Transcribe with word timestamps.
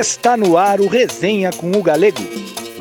Está 0.00 0.34
no 0.34 0.56
ar 0.56 0.80
o 0.80 0.88
Resenha 0.88 1.50
com 1.52 1.70
o 1.72 1.82
Galego, 1.82 2.22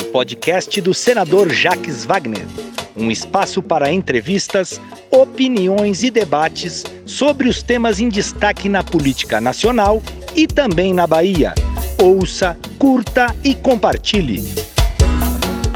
o 0.02 0.06
podcast 0.06 0.80
do 0.80 0.94
senador 0.94 1.50
Jacques 1.50 2.06
Wagner. 2.06 2.48
Um 2.96 3.12
espaço 3.12 3.62
para 3.62 3.92
entrevistas, 3.92 4.80
opiniões 5.12 6.02
e 6.02 6.10
debates 6.10 6.86
sobre 7.06 7.50
os 7.50 7.62
temas 7.62 8.00
em 8.00 8.08
destaque 8.08 8.70
na 8.70 8.86
política 8.86 9.42
nacional 9.42 10.02
e 10.34 10.48
também 10.48 10.94
na 10.94 11.06
Bahia. 11.06 11.54
Ouça, 12.02 12.58
curta 12.78 13.36
e 13.44 13.54
compartilhe. 13.54 14.42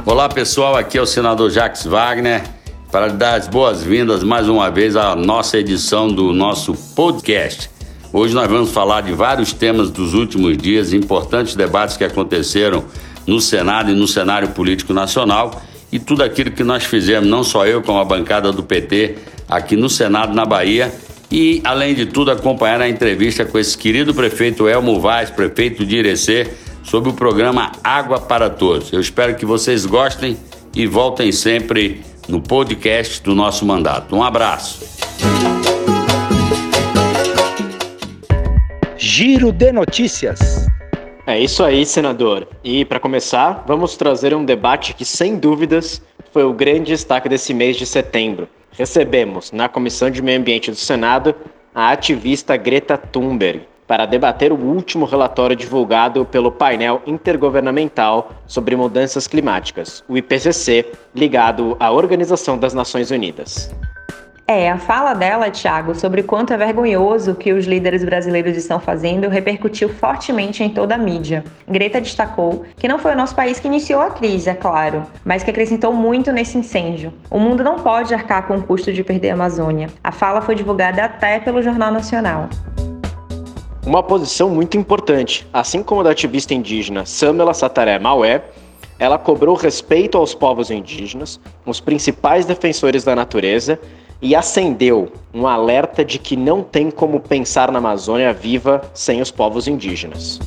Olá 0.05 0.29
pessoal, 0.29 0.77
aqui 0.77 0.97
é 0.97 1.01
o 1.01 1.05
senador 1.05 1.51
Jacques 1.51 1.83
Wagner 1.83 2.41
para 2.89 3.09
dar 3.09 3.35
as 3.35 3.49
boas-vindas 3.49 4.23
mais 4.23 4.47
uma 4.47 4.71
vez 4.71 4.95
à 4.95 5.13
nossa 5.13 5.57
edição 5.57 6.07
do 6.07 6.31
nosso 6.31 6.73
podcast. 6.95 7.72
Hoje 8.15 8.35
nós 8.35 8.47
vamos 8.47 8.69
falar 8.69 9.01
de 9.01 9.11
vários 9.11 9.53
temas 9.53 9.89
dos 9.89 10.13
últimos 10.13 10.55
dias, 10.55 10.93
importantes 10.93 11.55
debates 11.55 11.97
que 11.97 12.03
aconteceram 12.03 12.85
no 13.25 13.41
Senado 13.41 13.89
e 13.89 13.95
no 13.95 14.07
cenário 14.07 14.49
político 14.49 14.93
nacional 14.93 15.59
e 15.91 15.97
tudo 15.97 16.21
aquilo 16.21 16.51
que 16.51 16.63
nós 16.63 16.83
fizemos, 16.83 17.27
não 17.27 17.43
só 17.43 17.65
eu, 17.65 17.81
como 17.81 17.97
a 17.97 18.05
bancada 18.05 18.51
do 18.51 18.61
PT 18.61 19.15
aqui 19.49 19.75
no 19.75 19.89
Senado, 19.89 20.31
na 20.31 20.45
Bahia, 20.45 20.93
e 21.31 21.59
além 21.63 21.95
de 21.95 22.05
tudo 22.05 22.29
acompanhar 22.29 22.81
a 22.81 22.87
entrevista 22.87 23.45
com 23.45 23.57
esse 23.57 23.75
querido 23.75 24.13
prefeito 24.13 24.67
Elmo 24.67 24.99
Vaz, 24.99 25.31
prefeito 25.31 25.83
de 25.83 25.97
Irecê, 25.97 26.51
sobre 26.83 27.09
o 27.09 27.13
programa 27.13 27.71
Água 27.83 28.19
para 28.19 28.47
Todos. 28.47 28.93
Eu 28.93 28.99
espero 28.99 29.35
que 29.35 29.45
vocês 29.45 29.87
gostem 29.87 30.37
e 30.75 30.85
voltem 30.85 31.31
sempre 31.31 32.01
no 32.27 32.39
podcast 32.39 33.23
do 33.23 33.33
nosso 33.33 33.65
mandato. 33.65 34.15
Um 34.15 34.21
abraço. 34.21 34.85
Giro 39.15 39.51
de 39.51 39.71
Notícias. 39.71 40.65
É 41.27 41.39
isso 41.39 41.63
aí, 41.63 41.85
senador. 41.85 42.47
E 42.63 42.83
para 42.83 42.99
começar, 42.99 43.63
vamos 43.67 43.95
trazer 43.95 44.33
um 44.33 44.43
debate 44.43 44.95
que, 44.95 45.05
sem 45.05 45.37
dúvidas, 45.37 46.01
foi 46.31 46.43
o 46.43 46.51
grande 46.51 46.85
destaque 46.85 47.29
desse 47.29 47.53
mês 47.53 47.77
de 47.77 47.85
setembro. 47.85 48.49
Recebemos, 48.71 49.51
na 49.51 49.69
Comissão 49.69 50.09
de 50.09 50.19
Meio 50.19 50.39
Ambiente 50.39 50.71
do 50.71 50.75
Senado, 50.75 51.35
a 51.75 51.91
ativista 51.91 52.57
Greta 52.57 52.97
Thunberg 52.97 53.67
para 53.85 54.07
debater 54.07 54.51
o 54.51 54.57
último 54.57 55.05
relatório 55.05 55.55
divulgado 55.55 56.25
pelo 56.25 56.51
painel 56.51 56.99
intergovernamental 57.05 58.31
sobre 58.47 58.75
mudanças 58.75 59.27
climáticas, 59.27 60.03
o 60.09 60.17
IPCC, 60.17 60.91
ligado 61.13 61.77
à 61.79 61.91
Organização 61.91 62.57
das 62.57 62.73
Nações 62.73 63.11
Unidas. 63.11 63.71
É, 64.45 64.69
a 64.69 64.77
fala 64.77 65.13
dela, 65.13 65.49
Thiago, 65.49 65.95
sobre 65.95 66.21
quanto 66.21 66.51
é 66.51 66.57
vergonhoso 66.57 67.31
o 67.31 67.35
que 67.35 67.53
os 67.53 67.65
líderes 67.65 68.03
brasileiros 68.03 68.57
estão 68.57 68.77
fazendo 68.77 69.29
repercutiu 69.29 69.87
fortemente 69.87 70.61
em 70.61 70.69
toda 70.69 70.95
a 70.95 70.97
mídia. 70.97 71.45
Greta 71.65 72.01
destacou 72.01 72.65
que 72.75 72.85
não 72.85 72.99
foi 72.99 73.13
o 73.13 73.15
nosso 73.15 73.33
país 73.33 73.57
que 73.61 73.67
iniciou 73.67 74.01
a 74.01 74.09
crise, 74.09 74.49
é 74.49 74.53
claro, 74.53 75.03
mas 75.23 75.43
que 75.43 75.49
acrescentou 75.49 75.93
muito 75.93 76.29
nesse 76.33 76.57
incêndio. 76.57 77.13
O 77.31 77.39
mundo 77.39 77.63
não 77.63 77.79
pode 77.79 78.13
arcar 78.13 78.45
com 78.45 78.57
o 78.57 78.61
custo 78.61 78.91
de 78.91 79.01
perder 79.01 79.29
a 79.29 79.33
Amazônia. 79.35 79.87
A 80.03 80.11
fala 80.11 80.41
foi 80.41 80.55
divulgada 80.55 81.05
até 81.05 81.39
pelo 81.39 81.61
Jornal 81.61 81.93
Nacional. 81.93 82.49
Uma 83.85 84.03
posição 84.03 84.49
muito 84.49 84.77
importante, 84.77 85.47
assim 85.53 85.81
como 85.81 86.01
a 86.01 86.03
da 86.03 86.09
ativista 86.11 86.53
indígena 86.53 87.05
Samela 87.05 87.53
Sataré 87.53 87.97
Maué, 87.97 88.43
ela 88.99 89.17
cobrou 89.17 89.55
respeito 89.55 90.17
aos 90.17 90.35
povos 90.35 90.69
indígenas, 90.69 91.39
os 91.65 91.79
principais 91.79 92.45
defensores 92.45 93.03
da 93.03 93.15
natureza 93.15 93.79
e 94.23 94.33
acendeu 94.37 95.11
um 95.33 95.45
alerta 95.45 96.03
de 96.03 96.17
que 96.17 96.37
não 96.37 96.63
tem 96.63 96.89
como 96.89 97.19
pensar 97.19 97.69
na 97.69 97.79
Amazônia 97.79 98.33
viva 98.33 98.81
sem 98.93 99.21
os 99.21 99.29
povos 99.29 99.67
indígenas. 99.67 100.39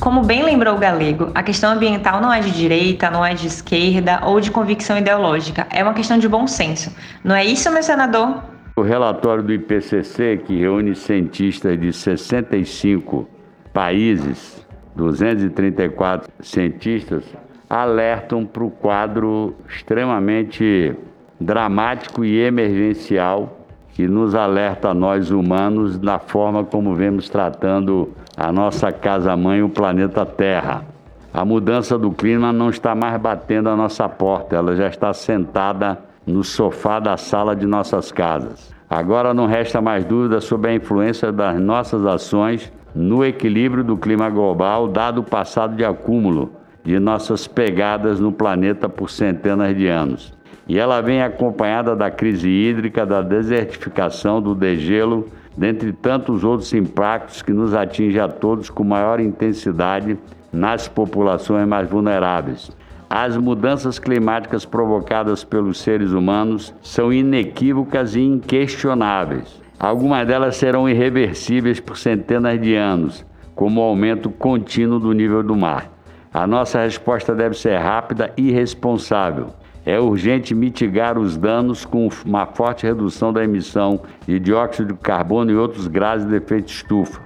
Como 0.00 0.22
bem 0.22 0.42
lembrou 0.42 0.74
o 0.74 0.78
Galego, 0.78 1.30
a 1.36 1.42
questão 1.42 1.70
ambiental 1.70 2.20
não 2.20 2.32
é 2.32 2.40
de 2.40 2.50
direita, 2.50 3.08
não 3.08 3.24
é 3.24 3.32
de 3.32 3.46
esquerda 3.46 4.20
ou 4.24 4.40
de 4.40 4.50
convicção 4.50 4.98
ideológica, 4.98 5.68
é 5.70 5.84
uma 5.84 5.94
questão 5.94 6.18
de 6.18 6.28
bom 6.28 6.48
senso. 6.48 6.92
Não 7.22 7.36
é 7.36 7.44
isso, 7.44 7.70
meu 7.72 7.82
senador? 7.82 8.42
O 8.76 8.82
relatório 8.82 9.44
do 9.44 9.52
IPCC, 9.52 10.42
que 10.44 10.58
reúne 10.58 10.96
cientistas 10.96 11.80
de 11.80 11.92
65 11.92 13.28
países, 13.72 14.66
234 14.96 16.28
cientistas, 16.40 17.22
alertam 17.70 18.44
para 18.44 18.64
o 18.64 18.70
quadro 18.70 19.54
extremamente 19.68 20.92
dramático 21.40 22.24
e 22.24 22.40
emergencial 22.40 23.60
que 23.94 24.08
nos 24.08 24.34
alerta 24.34 24.88
a 24.90 24.94
nós 24.94 25.30
humanos 25.30 25.98
da 25.98 26.18
forma 26.18 26.64
como 26.64 26.94
vemos 26.94 27.28
tratando 27.28 28.12
a 28.36 28.50
nossa 28.50 28.90
casa-mãe, 28.90 29.62
o 29.62 29.68
planeta 29.68 30.26
Terra. 30.26 30.84
A 31.32 31.44
mudança 31.44 31.98
do 31.98 32.10
clima 32.10 32.52
não 32.52 32.70
está 32.70 32.94
mais 32.94 33.20
batendo 33.20 33.68
a 33.68 33.76
nossa 33.76 34.08
porta, 34.08 34.56
ela 34.56 34.74
já 34.74 34.88
está 34.88 35.12
sentada 35.12 35.98
no 36.26 36.42
sofá 36.42 36.98
da 36.98 37.16
sala 37.16 37.54
de 37.54 37.66
nossas 37.66 38.10
casas. 38.10 38.72
Agora 38.88 39.32
não 39.34 39.46
resta 39.46 39.80
mais 39.80 40.04
dúvida 40.04 40.40
sobre 40.40 40.70
a 40.70 40.74
influência 40.74 41.32
das 41.32 41.60
nossas 41.60 42.04
ações 42.04 42.72
no 42.94 43.24
equilíbrio 43.24 43.82
do 43.82 43.96
clima 43.96 44.30
global, 44.30 44.88
dado 44.88 45.20
o 45.20 45.24
passado 45.24 45.74
de 45.74 45.84
acúmulo 45.84 46.52
de 46.84 46.98
nossas 46.98 47.46
pegadas 47.46 48.20
no 48.20 48.30
planeta 48.30 48.88
por 48.88 49.10
centenas 49.10 49.76
de 49.76 49.88
anos. 49.88 50.32
E 50.66 50.78
ela 50.78 51.00
vem 51.02 51.22
acompanhada 51.22 51.94
da 51.94 52.10
crise 52.10 52.48
hídrica, 52.48 53.04
da 53.04 53.20
desertificação, 53.20 54.40
do 54.40 54.54
degelo, 54.54 55.28
dentre 55.56 55.92
tantos 55.92 56.42
outros 56.42 56.72
impactos 56.72 57.42
que 57.42 57.52
nos 57.52 57.74
atingem 57.74 58.20
a 58.20 58.28
todos 58.28 58.70
com 58.70 58.82
maior 58.82 59.20
intensidade 59.20 60.18
nas 60.50 60.88
populações 60.88 61.68
mais 61.68 61.88
vulneráveis. 61.88 62.70
As 63.10 63.36
mudanças 63.36 63.98
climáticas 63.98 64.64
provocadas 64.64 65.44
pelos 65.44 65.78
seres 65.78 66.12
humanos 66.12 66.74
são 66.82 67.12
inequívocas 67.12 68.16
e 68.16 68.20
inquestionáveis. 68.20 69.62
Algumas 69.78 70.26
delas 70.26 70.56
serão 70.56 70.88
irreversíveis 70.88 71.78
por 71.78 71.98
centenas 71.98 72.60
de 72.60 72.74
anos, 72.74 73.24
como 73.54 73.80
o 73.80 73.84
aumento 73.84 74.30
contínuo 74.30 74.98
do 74.98 75.12
nível 75.12 75.42
do 75.42 75.54
mar. 75.54 75.90
A 76.32 76.46
nossa 76.46 76.80
resposta 76.80 77.34
deve 77.34 77.54
ser 77.54 77.76
rápida 77.76 78.32
e 78.36 78.50
responsável 78.50 79.48
é 79.86 80.00
urgente 80.00 80.54
mitigar 80.54 81.18
os 81.18 81.36
danos 81.36 81.84
com 81.84 82.08
uma 82.24 82.46
forte 82.46 82.86
redução 82.86 83.32
da 83.32 83.44
emissão 83.44 84.00
de 84.26 84.38
dióxido 84.40 84.94
de 84.94 85.00
carbono 85.00 85.50
e 85.50 85.56
outros 85.56 85.86
gases 85.86 86.26
de 86.26 86.36
efeito 86.36 86.68
estufa. 86.68 87.20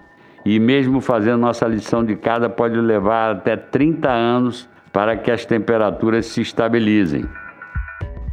E 0.45 0.59
mesmo 0.59 1.01
fazendo 1.01 1.39
nossa 1.39 1.67
lição 1.67 2.05
de 2.05 2.17
casa, 2.17 2.49
pode 2.49 2.77
levar 2.77 3.33
até 3.33 3.57
30 3.57 4.09
anos 4.11 4.69
para 4.93 5.17
que 5.17 5.31
as 5.31 5.45
temperaturas 5.45 6.27
se 6.27 6.41
estabilizem. 6.41 7.25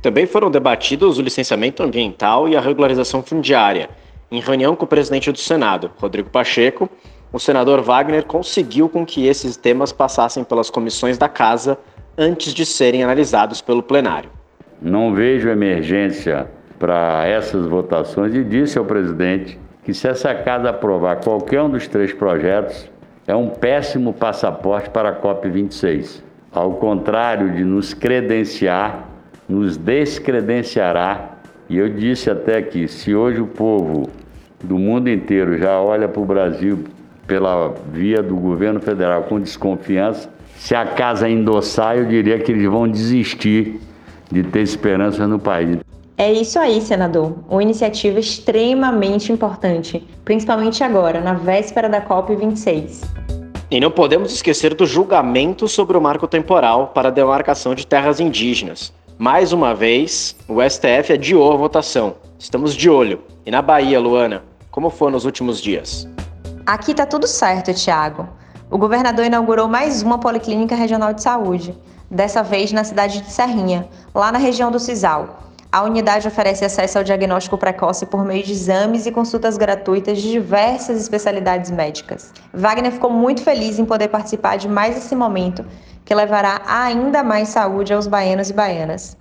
Também 0.01 0.25
foram 0.25 0.49
debatidos 0.49 1.17
o 1.17 1.21
licenciamento 1.21 1.83
ambiental 1.83 2.47
e 2.47 2.55
a 2.55 2.61
regularização 2.61 3.21
fundiária. 3.21 3.89
Em 4.31 4.39
reunião 4.39 4.75
com 4.75 4.85
o 4.85 4.87
presidente 4.87 5.31
do 5.31 5.37
Senado, 5.37 5.91
Rodrigo 5.97 6.29
Pacheco, 6.29 6.89
o 7.33 7.39
senador 7.39 7.81
Wagner 7.81 8.23
conseguiu 8.23 8.87
com 8.87 9.05
que 9.05 9.27
esses 9.27 9.57
temas 9.57 9.91
passassem 9.91 10.43
pelas 10.43 10.69
comissões 10.69 11.17
da 11.17 11.27
Casa 11.27 11.77
antes 12.17 12.53
de 12.53 12.65
serem 12.65 13.03
analisados 13.03 13.61
pelo 13.61 13.83
plenário. 13.83 14.29
Não 14.81 15.13
vejo 15.13 15.49
emergência 15.49 16.47
para 16.79 17.25
essas 17.25 17.65
votações 17.65 18.33
e 18.33 18.43
disse 18.43 18.77
ao 18.77 18.85
presidente 18.85 19.57
que 19.83 19.93
se 19.93 20.07
essa 20.07 20.33
casa 20.33 20.69
aprovar 20.69 21.17
qualquer 21.17 21.61
um 21.61 21.69
dos 21.69 21.87
três 21.87 22.11
projetos, 22.11 22.89
é 23.27 23.35
um 23.35 23.49
péssimo 23.49 24.13
passaporte 24.13 24.89
para 24.89 25.09
a 25.09 25.21
COP26. 25.21 26.21
Ao 26.51 26.73
contrário 26.73 27.53
de 27.53 27.63
nos 27.63 27.93
credenciar, 27.93 29.09
nos 29.47 29.77
descredenciará. 29.77 31.37
E 31.69 31.77
eu 31.77 31.89
disse 31.89 32.29
até 32.29 32.57
aqui, 32.57 32.87
se 32.87 33.15
hoje 33.15 33.41
o 33.41 33.47
povo 33.47 34.09
do 34.63 34.77
mundo 34.77 35.09
inteiro 35.09 35.57
já 35.57 35.79
olha 35.79 36.07
para 36.07 36.21
o 36.21 36.25
Brasil 36.25 36.83
pela 37.27 37.73
via 37.91 38.21
do 38.21 38.35
governo 38.35 38.79
federal 38.79 39.23
com 39.23 39.39
desconfiança, 39.39 40.29
se 40.55 40.73
a 40.73 40.85
casa 40.85 41.29
endossar, 41.29 41.97
eu 41.97 42.05
diria 42.05 42.39
que 42.39 42.51
eles 42.51 42.69
vão 42.69 42.87
desistir 42.87 43.79
de 44.31 44.43
ter 44.43 44.61
esperança 44.61 45.27
no 45.27 45.37
país. 45.37 45.79
É 46.17 46.31
isso 46.31 46.57
aí, 46.57 46.81
senador. 46.81 47.35
Uma 47.49 47.61
iniciativa 47.61 48.19
extremamente 48.19 49.31
importante, 49.31 50.07
principalmente 50.23 50.83
agora, 50.83 51.19
na 51.19 51.33
véspera 51.33 51.89
da 51.89 52.01
COP26. 52.01 53.03
E 53.69 53.79
não 53.79 53.91
podemos 53.91 54.33
esquecer 54.33 54.73
do 54.73 54.85
julgamento 54.85 55.67
sobre 55.67 55.97
o 55.97 56.01
marco 56.01 56.27
temporal 56.27 56.87
para 56.87 57.09
a 57.09 57.11
demarcação 57.11 57.75
de 57.75 57.85
terras 57.85 58.19
indígenas. 58.19 58.93
Mais 59.17 59.51
uma 59.51 59.73
vez, 59.73 60.35
o 60.47 60.61
STF 60.61 61.13
adiou 61.13 61.51
a 61.51 61.57
votação. 61.57 62.15
Estamos 62.39 62.73
de 62.73 62.89
olho. 62.89 63.21
E 63.45 63.51
na 63.51 63.61
Bahia, 63.61 63.99
Luana, 63.99 64.43
como 64.71 64.89
foi 64.89 65.11
nos 65.11 65.25
últimos 65.25 65.61
dias? 65.61 66.07
Aqui 66.65 66.93
tá 66.93 67.05
tudo 67.05 67.27
certo, 67.27 67.73
Tiago. 67.73 68.27
O 68.69 68.79
governador 68.79 69.25
inaugurou 69.25 69.67
mais 69.67 70.01
uma 70.01 70.17
policlínica 70.17 70.75
regional 70.75 71.13
de 71.13 71.21
saúde, 71.21 71.77
dessa 72.09 72.41
vez 72.41 72.71
na 72.71 72.83
cidade 72.83 73.21
de 73.21 73.31
Serrinha, 73.31 73.87
lá 74.13 74.31
na 74.31 74.39
região 74.39 74.71
do 74.71 74.79
Cisal. 74.79 75.39
A 75.71 75.83
unidade 75.83 76.27
oferece 76.27 76.65
acesso 76.65 76.97
ao 76.97 77.03
diagnóstico 77.03 77.59
precoce 77.59 78.07
por 78.07 78.25
meio 78.25 78.43
de 78.43 78.51
exames 78.51 79.05
e 79.05 79.11
consultas 79.11 79.55
gratuitas 79.55 80.19
de 80.19 80.31
diversas 80.31 80.99
especialidades 80.99 81.69
médicas. 81.69 82.33
Wagner 82.51 82.91
ficou 82.91 83.11
muito 83.11 83.43
feliz 83.43 83.77
em 83.77 83.85
poder 83.85 84.07
participar 84.07 84.57
de 84.57 84.67
mais 84.67 84.97
esse 84.97 85.15
momento 85.15 85.63
que 86.03 86.15
levará 86.15 86.61
ainda 86.67 87.23
mais 87.23 87.49
saúde 87.49 87.93
aos 87.93 88.07
baianos 88.07 88.49
e 88.49 88.53
baianas. 88.53 89.15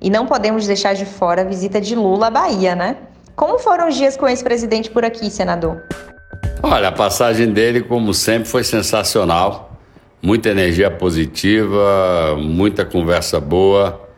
E 0.00 0.10
não 0.10 0.26
podemos 0.26 0.66
deixar 0.66 0.94
de 0.94 1.06
fora 1.06 1.42
a 1.42 1.44
visita 1.44 1.80
de 1.80 1.94
Lula 1.94 2.26
à 2.26 2.30
Bahia, 2.30 2.74
né? 2.74 2.96
Como 3.36 3.58
foram 3.58 3.86
os 3.86 3.94
dias 3.94 4.16
com 4.16 4.26
esse 4.26 4.42
presidente 4.42 4.90
por 4.90 5.04
aqui, 5.04 5.30
senador? 5.30 5.80
Olha, 6.62 6.88
a 6.88 6.92
passagem 6.92 7.52
dele, 7.52 7.80
como 7.80 8.12
sempre, 8.14 8.48
foi 8.48 8.64
sensacional. 8.64 9.78
Muita 10.22 10.50
energia 10.50 10.90
positiva, 10.90 12.36
muita 12.38 12.84
conversa 12.84 13.40
boa 13.40 14.10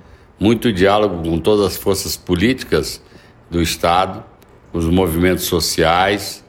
muito 0.43 0.73
diálogo 0.73 1.23
com 1.23 1.39
todas 1.39 1.65
as 1.65 1.77
forças 1.77 2.17
políticas 2.17 3.01
do 3.49 3.63
Estado, 3.63 4.25
os 4.73 4.87
movimentos 4.87 5.45
sociais, 5.45 6.45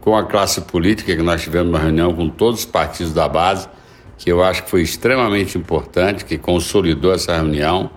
com 0.00 0.16
a 0.16 0.24
classe 0.24 0.62
política, 0.62 1.14
que 1.14 1.20
nós 1.20 1.42
tivemos 1.42 1.68
uma 1.68 1.78
reunião 1.78 2.14
com 2.14 2.26
todos 2.30 2.60
os 2.60 2.66
partidos 2.66 3.12
da 3.12 3.28
base, 3.28 3.68
que 4.16 4.32
eu 4.32 4.42
acho 4.42 4.64
que 4.64 4.70
foi 4.70 4.80
extremamente 4.80 5.58
importante, 5.58 6.24
que 6.24 6.38
consolidou 6.38 7.12
essa 7.12 7.36
reunião. 7.36 7.90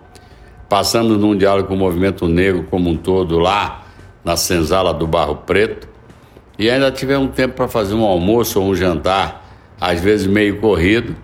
Passamos 0.67 1.17
num 1.17 1.33
diálogo 1.33 1.69
com 1.69 1.75
o 1.75 1.77
movimento 1.77 2.27
negro 2.27 2.63
como 2.69 2.89
um 2.89 2.97
todo 2.97 3.39
lá 3.39 3.85
na 4.25 4.35
senzala 4.35 4.93
do 4.93 5.07
Barro 5.07 5.37
Preto. 5.37 5.87
E 6.57 6.69
ainda 6.69 6.91
tivemos 6.91 7.35
tempo 7.35 7.55
para 7.55 7.67
fazer 7.67 7.93
um 7.93 8.03
almoço 8.03 8.59
ou 8.59 8.69
um 8.69 8.75
jantar, 8.75 9.45
às 9.79 10.01
vezes 10.01 10.25
meio 10.25 10.59
corrido, 10.59 11.15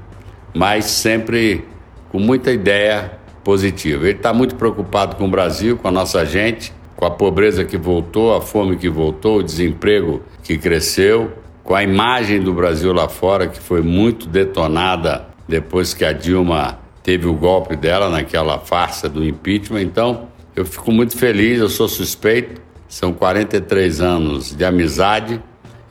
mas 0.53 0.85
sempre 0.85 1.65
com 2.09 2.19
muita 2.19 2.51
ideia 2.51 3.13
positivo. 3.43 4.05
Ele 4.05 4.17
está 4.17 4.31
muito 4.31 4.55
preocupado 4.55 5.15
com 5.15 5.25
o 5.25 5.29
Brasil, 5.29 5.77
com 5.77 5.87
a 5.87 5.91
nossa 5.91 6.25
gente, 6.25 6.71
com 6.95 7.05
a 7.05 7.11
pobreza 7.11 7.65
que 7.65 7.77
voltou, 7.77 8.35
a 8.35 8.41
fome 8.41 8.77
que 8.77 8.87
voltou, 8.87 9.39
o 9.39 9.43
desemprego 9.43 10.21
que 10.43 10.57
cresceu, 10.57 11.33
com 11.63 11.73
a 11.73 11.83
imagem 11.83 12.41
do 12.41 12.53
Brasil 12.53 12.93
lá 12.93 13.09
fora, 13.09 13.47
que 13.47 13.59
foi 13.59 13.81
muito 13.81 14.27
detonada 14.27 15.27
depois 15.47 15.93
que 15.93 16.05
a 16.05 16.13
Dilma 16.13 16.79
teve 17.01 17.27
o 17.27 17.33
golpe 17.33 17.75
dela 17.75 18.09
naquela 18.09 18.59
farsa 18.59 19.09
do 19.09 19.23
impeachment. 19.25 19.81
Então, 19.81 20.27
eu 20.55 20.65
fico 20.65 20.91
muito 20.91 21.17
feliz, 21.17 21.59
eu 21.59 21.69
sou 21.69 21.87
suspeito, 21.87 22.61
são 22.93 23.11
43 23.11 24.01
anos 24.01 24.55
de 24.55 24.63
amizade. 24.63 25.41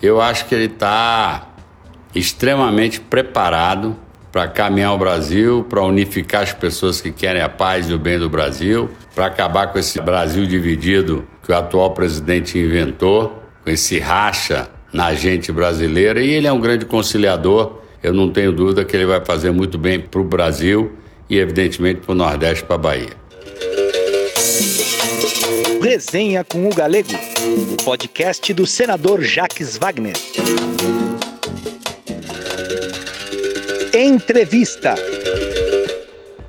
Eu 0.01 0.21
acho 0.21 0.47
que 0.47 0.55
ele 0.55 0.67
está 0.67 1.49
extremamente 2.15 3.01
preparado 3.01 3.97
para 4.31 4.47
caminhar 4.47 4.95
o 4.95 4.99
Brasil, 4.99 5.67
para 5.69 5.83
unificar 5.83 6.43
as 6.43 6.53
pessoas 6.53 7.01
que 7.01 7.11
querem 7.11 7.43
a 7.43 7.49
paz 7.49 7.91
e 7.91 7.93
o 7.93 7.99
bem 7.99 8.21
do 8.21 8.31
Brasil, 8.31 8.89
para 9.17 9.27
acabar 9.27 9.73
com 9.73 9.81
esse 9.81 10.01
Brasil 10.01 10.47
dividido 10.47 11.25
que 11.43 11.51
o 11.51 11.57
atual 11.57 11.91
presidente 11.91 12.57
inventou, 12.57 13.43
com 13.65 13.71
esse 13.71 13.99
racha 13.99 14.71
na 14.93 15.13
gente 15.13 15.51
brasileira. 15.51 16.23
E 16.23 16.31
ele 16.31 16.47
é 16.47 16.53
um 16.53 16.61
grande 16.61 16.87
conciliador. 16.87 17.81
Eu 18.01 18.15
não 18.15 18.31
tenho 18.31 18.53
dúvida 18.53 18.85
que 18.85 18.97
ele 18.97 19.07
vai 19.07 19.25
fazer 19.25 19.51
muito 19.51 19.77
bem 19.77 19.99
para 19.99 20.21
o 20.21 20.25
Brasil 20.25 20.93
e, 21.29 21.37
evidentemente, 21.37 22.03
para 22.03 22.13
o 22.13 22.15
Nordeste, 22.15 22.63
para 22.63 22.77
a 22.77 22.79
Bahia. 22.79 23.22
Resenha 25.83 26.45
com 26.45 26.67
o 26.67 26.75
Galego, 26.75 27.11
o 27.73 27.85
podcast 27.85 28.55
do 28.55 28.67
senador 28.67 29.21
Jacques 29.23 29.77
Wagner. 29.77 30.15
Entrevista. 33.93 34.95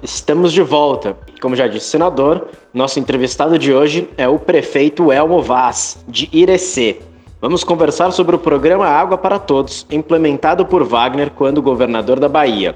Estamos 0.01 0.53
de 0.53 0.61
volta. 0.61 1.17
Como 1.41 1.55
já 1.55 1.67
disse 1.67 1.87
senador, 1.87 2.49
nosso 2.73 2.99
entrevistado 2.99 3.57
de 3.57 3.73
hoje 3.73 4.07
é 4.17 4.27
o 4.27 4.37
prefeito 4.37 5.11
Elmo 5.11 5.41
Vaz, 5.41 5.97
de 6.07 6.29
Irecê. 6.31 6.99
Vamos 7.41 7.63
conversar 7.63 8.11
sobre 8.11 8.35
o 8.35 8.39
programa 8.39 8.87
Água 8.87 9.17
para 9.17 9.39
Todos, 9.39 9.85
implementado 9.91 10.65
por 10.65 10.83
Wagner 10.83 11.31
quando 11.31 11.61
governador 11.61 12.19
da 12.19 12.29
Bahia. 12.29 12.75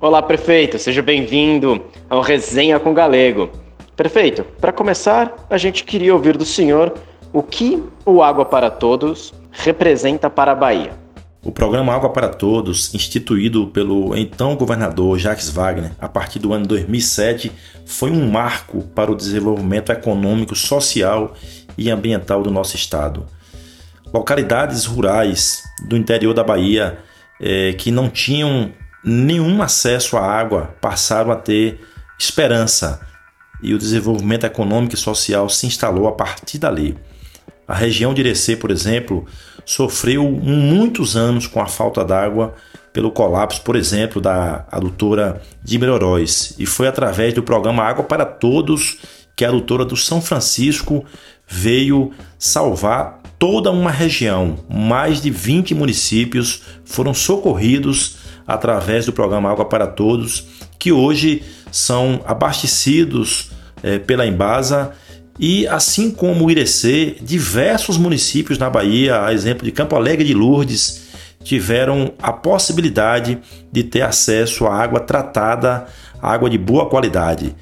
Olá, 0.00 0.20
prefeito, 0.22 0.78
seja 0.78 1.02
bem-vindo 1.02 1.80
ao 2.10 2.20
Resenha 2.20 2.78
com 2.78 2.92
Galego. 2.92 3.48
Prefeito, 3.96 4.44
para 4.60 4.72
começar, 4.72 5.46
a 5.48 5.56
gente 5.56 5.82
queria 5.82 6.12
ouvir 6.12 6.36
do 6.36 6.44
senhor 6.44 6.92
o 7.32 7.42
que 7.42 7.82
o 8.04 8.22
Água 8.22 8.44
para 8.44 8.70
Todos 8.70 9.32
representa 9.50 10.28
para 10.28 10.52
a 10.52 10.54
Bahia. 10.54 10.92
O 11.42 11.50
programa 11.50 11.94
Água 11.94 12.10
para 12.10 12.28
Todos, 12.28 12.94
instituído 12.94 13.68
pelo 13.68 14.14
então 14.14 14.54
governador 14.54 15.18
Jacques 15.18 15.48
Wagner 15.48 15.92
a 15.98 16.08
partir 16.08 16.38
do 16.38 16.52
ano 16.52 16.66
2007, 16.66 17.50
foi 17.86 18.10
um 18.10 18.30
marco 18.30 18.82
para 18.94 19.10
o 19.10 19.16
desenvolvimento 19.16 19.90
econômico, 19.90 20.54
social 20.54 21.34
e 21.78 21.90
ambiental 21.90 22.42
do 22.42 22.50
nosso 22.50 22.76
estado. 22.76 23.24
Localidades 24.12 24.84
rurais 24.84 25.62
do 25.88 25.96
interior 25.96 26.34
da 26.34 26.44
Bahia 26.44 26.98
é, 27.40 27.72
que 27.72 27.90
não 27.90 28.10
tinham 28.10 28.72
nenhum 29.02 29.62
acesso 29.62 30.18
à 30.18 30.22
água 30.22 30.74
passaram 30.82 31.30
a 31.30 31.36
ter 31.36 31.80
esperança 32.18 33.00
e 33.62 33.74
o 33.74 33.78
desenvolvimento 33.78 34.44
econômico 34.44 34.94
e 34.94 34.98
social 34.98 35.48
se 35.48 35.66
instalou 35.66 36.06
a 36.06 36.12
partir 36.12 36.58
dali. 36.58 36.96
A 37.66 37.74
região 37.74 38.14
de 38.14 38.20
Irecê, 38.20 38.56
por 38.56 38.70
exemplo, 38.70 39.26
sofreu 39.64 40.30
muitos 40.30 41.16
anos 41.16 41.46
com 41.46 41.60
a 41.60 41.66
falta 41.66 42.04
d'água 42.04 42.54
pelo 42.92 43.10
colapso, 43.10 43.60
por 43.62 43.76
exemplo, 43.76 44.20
da 44.22 44.64
adutora 44.70 45.42
de 45.62 45.78
Melhoróis. 45.78 46.54
E 46.58 46.64
foi 46.64 46.86
através 46.86 47.34
do 47.34 47.42
programa 47.42 47.82
Água 47.82 48.04
para 48.04 48.24
Todos 48.24 48.98
que 49.34 49.44
a 49.44 49.48
adutora 49.48 49.84
do 49.84 49.96
São 49.96 50.22
Francisco 50.22 51.04
veio 51.46 52.12
salvar 52.38 53.20
toda 53.38 53.70
uma 53.70 53.90
região. 53.90 54.56
Mais 54.68 55.20
de 55.20 55.30
20 55.30 55.74
municípios 55.74 56.62
foram 56.84 57.12
socorridos 57.12 58.16
através 58.46 59.04
do 59.04 59.12
programa 59.12 59.50
Água 59.50 59.66
para 59.66 59.86
Todos, 59.86 60.46
que 60.78 60.92
hoje 60.92 61.42
são 61.76 62.22
abastecidos 62.24 63.50
é, 63.82 63.98
pela 63.98 64.26
Embasa 64.26 64.92
e 65.38 65.68
assim 65.68 66.10
como 66.10 66.46
o 66.46 66.50
Irecê, 66.50 67.16
diversos 67.20 67.98
municípios 67.98 68.58
na 68.58 68.70
Bahia, 68.70 69.22
a 69.22 69.34
exemplo 69.34 69.64
de 69.64 69.72
Campo 69.72 69.94
Alegre 69.94 70.24
de 70.24 70.32
Lourdes, 70.32 71.02
tiveram 71.44 72.14
a 72.20 72.32
possibilidade 72.32 73.38
de 73.70 73.84
ter 73.84 74.00
acesso 74.00 74.66
à 74.66 74.74
água 74.74 75.00
tratada, 75.00 75.86
água 76.20 76.48
de 76.48 76.56
boa 76.56 76.88
qualidade. 76.88 77.54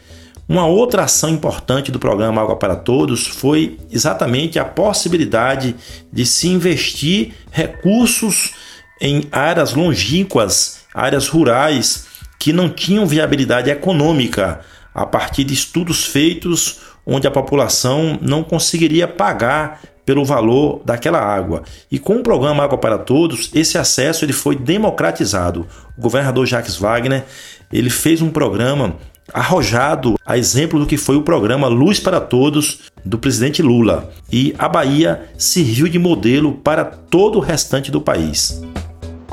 Uma 0.49 0.67
outra 0.67 1.05
ação 1.05 1.31
importante 1.31 1.91
do 1.91 1.99
programa 1.99 2.41
Água 2.41 2.57
para 2.57 2.77
Todos 2.77 3.27
foi 3.27 3.79
exatamente 3.91 4.59
a 4.59 4.65
possibilidade 4.65 5.75
de 6.13 6.25
se 6.25 6.49
investir 6.49 7.33
recursos 7.51 8.53
em 9.01 9.25
áreas 9.33 9.75
longínquas, 9.75 10.83
áreas 10.95 11.27
rurais 11.27 12.14
que 12.45 12.53
não 12.53 12.69
tinham 12.69 13.07
viabilidade 13.07 13.71
econômica 13.71 14.61
a 14.95 15.07
partir 15.07 15.45
de 15.45 15.55
estudos 15.55 16.05
feitos 16.05 16.81
onde 17.07 17.27
a 17.27 17.31
população 17.31 18.19
não 18.21 18.45
conseguiria 18.45 19.09
pagar 19.09 19.81
pelo 20.05 20.27
valor 20.27 20.83
daquela 20.85 21.19
água. 21.19 21.63
E 21.91 21.99
com 21.99 22.17
o 22.17 22.23
programa 22.23 22.63
Água 22.63 22.77
para 22.77 22.99
Todos, 22.99 23.51
esse 23.55 23.79
acesso 23.79 24.27
ele 24.27 24.35
foi 24.35 24.57
democratizado. 24.57 25.67
O 25.97 26.03
governador 26.03 26.45
Jacques 26.45 26.77
Wagner, 26.77 27.25
ele 27.73 27.89
fez 27.89 28.21
um 28.21 28.29
programa 28.29 28.95
arrojado 29.33 30.17
a 30.27 30.37
exemplo 30.37 30.79
do 30.79 30.85
que 30.85 30.99
foi 30.99 31.17
o 31.17 31.23
programa 31.23 31.67
Luz 31.67 31.99
para 31.99 32.21
Todos 32.21 32.91
do 33.03 33.17
presidente 33.17 33.63
Lula. 33.63 34.13
E 34.31 34.55
a 34.59 34.69
Bahia 34.69 35.31
serviu 35.39 35.89
de 35.89 35.99
modelo 35.99 36.53
para 36.53 36.85
todo 36.85 37.39
o 37.39 37.41
restante 37.41 37.91
do 37.91 38.03
país. 38.03 38.63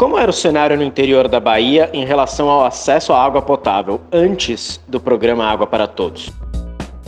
Como 0.01 0.17
era 0.17 0.31
o 0.31 0.33
cenário 0.33 0.75
no 0.75 0.81
interior 0.81 1.27
da 1.27 1.39
Bahia 1.39 1.87
em 1.93 2.03
relação 2.03 2.49
ao 2.49 2.65
acesso 2.65 3.13
à 3.13 3.23
água 3.23 3.39
potável 3.39 4.01
antes 4.11 4.79
do 4.87 4.99
programa 4.99 5.45
Água 5.45 5.67
para 5.67 5.85
Todos? 5.85 6.31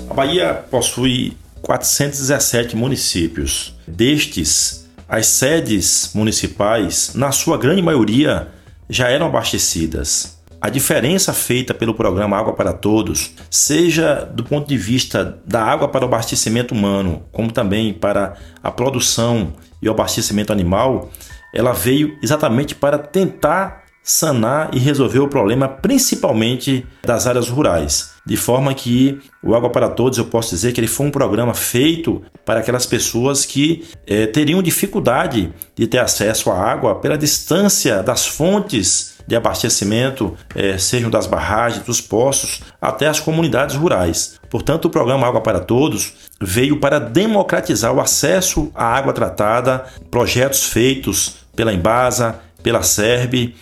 A 0.08 0.14
Bahia 0.14 0.64
possui 0.70 1.36
417 1.64 2.76
municípios. 2.76 3.76
Destes, 3.88 4.88
as 5.10 5.26
sedes 5.26 6.12
municipais, 6.14 7.16
na 7.16 7.32
sua 7.32 7.58
grande 7.58 7.82
maioria, 7.82 8.50
já 8.88 9.10
eram 9.10 9.26
abastecidas. 9.26 10.40
A 10.62 10.70
diferença 10.70 11.34
feita 11.34 11.74
pelo 11.74 11.96
programa 11.96 12.38
Água 12.38 12.54
para 12.54 12.74
Todos, 12.74 13.32
seja 13.50 14.24
do 14.24 14.44
ponto 14.44 14.68
de 14.68 14.78
vista 14.78 15.40
da 15.48 15.64
água 15.64 15.88
para 15.88 16.06
o 16.06 16.08
abastecimento 16.08 16.76
humano, 16.76 17.24
como 17.32 17.52
também 17.52 17.92
para 17.92 18.36
a 18.62 18.70
produção 18.70 19.54
e 19.82 19.90
o 19.90 19.92
abastecimento 19.92 20.54
animal, 20.54 21.10
ela 21.54 21.72
veio 21.72 22.18
exatamente 22.22 22.76
para 22.76 22.98
tentar 22.98 23.84
sanar 24.04 24.70
e 24.74 24.80
resolver 24.80 25.20
o 25.20 25.30
problema 25.30 25.68
principalmente 25.68 26.86
das 27.02 27.26
áreas 27.26 27.48
rurais. 27.48 28.12
De 28.26 28.36
forma 28.36 28.74
que 28.74 29.20
o 29.42 29.56
Água 29.56 29.70
para 29.70 29.90
Todos, 29.90 30.18
eu 30.18 30.26
posso 30.26 30.50
dizer 30.50 30.74
que 30.74 30.80
ele 30.80 30.88
foi 30.88 31.06
um 31.06 31.12
programa 31.12 31.54
feito 31.54 32.22
para 32.46 32.60
aquelas 32.60 32.86
pessoas 32.86 33.46
que 33.46 33.86
eh, 34.06 34.28
teriam 34.28 34.62
dificuldade 34.62 35.54
de 35.76 35.88
ter 35.88 36.00
acesso 36.00 36.50
à 36.52 36.58
água 36.58 36.96
pela 36.96 37.18
distância 37.18 38.04
das 38.04 38.28
fontes 38.28 39.14
de 39.26 39.36
abastecimento, 39.36 40.36
eh, 40.54 40.78
sejam 40.78 41.10
das 41.10 41.28
barragens, 41.28 41.86
dos 41.86 42.02
poços, 42.02 42.62
até 42.82 43.08
as 43.08 43.22
comunidades 43.22 43.76
rurais. 43.76 44.40
Portanto, 44.50 44.86
o 44.86 44.90
programa 44.90 45.28
Água 45.28 45.42
para 45.42 45.62
Todos 45.62 46.14
veio 46.42 46.80
para 46.80 47.00
democratizar 47.00 47.94
o 47.94 48.02
acesso 48.02 48.70
à 48.76 48.86
água 48.86 49.14
tratada, 49.14 49.86
projetos 50.12 50.64
feitos 50.64 51.43
pela 51.56 51.74
Embasa, 51.74 52.40
pela 52.62 52.82
SERB, 52.82 53.56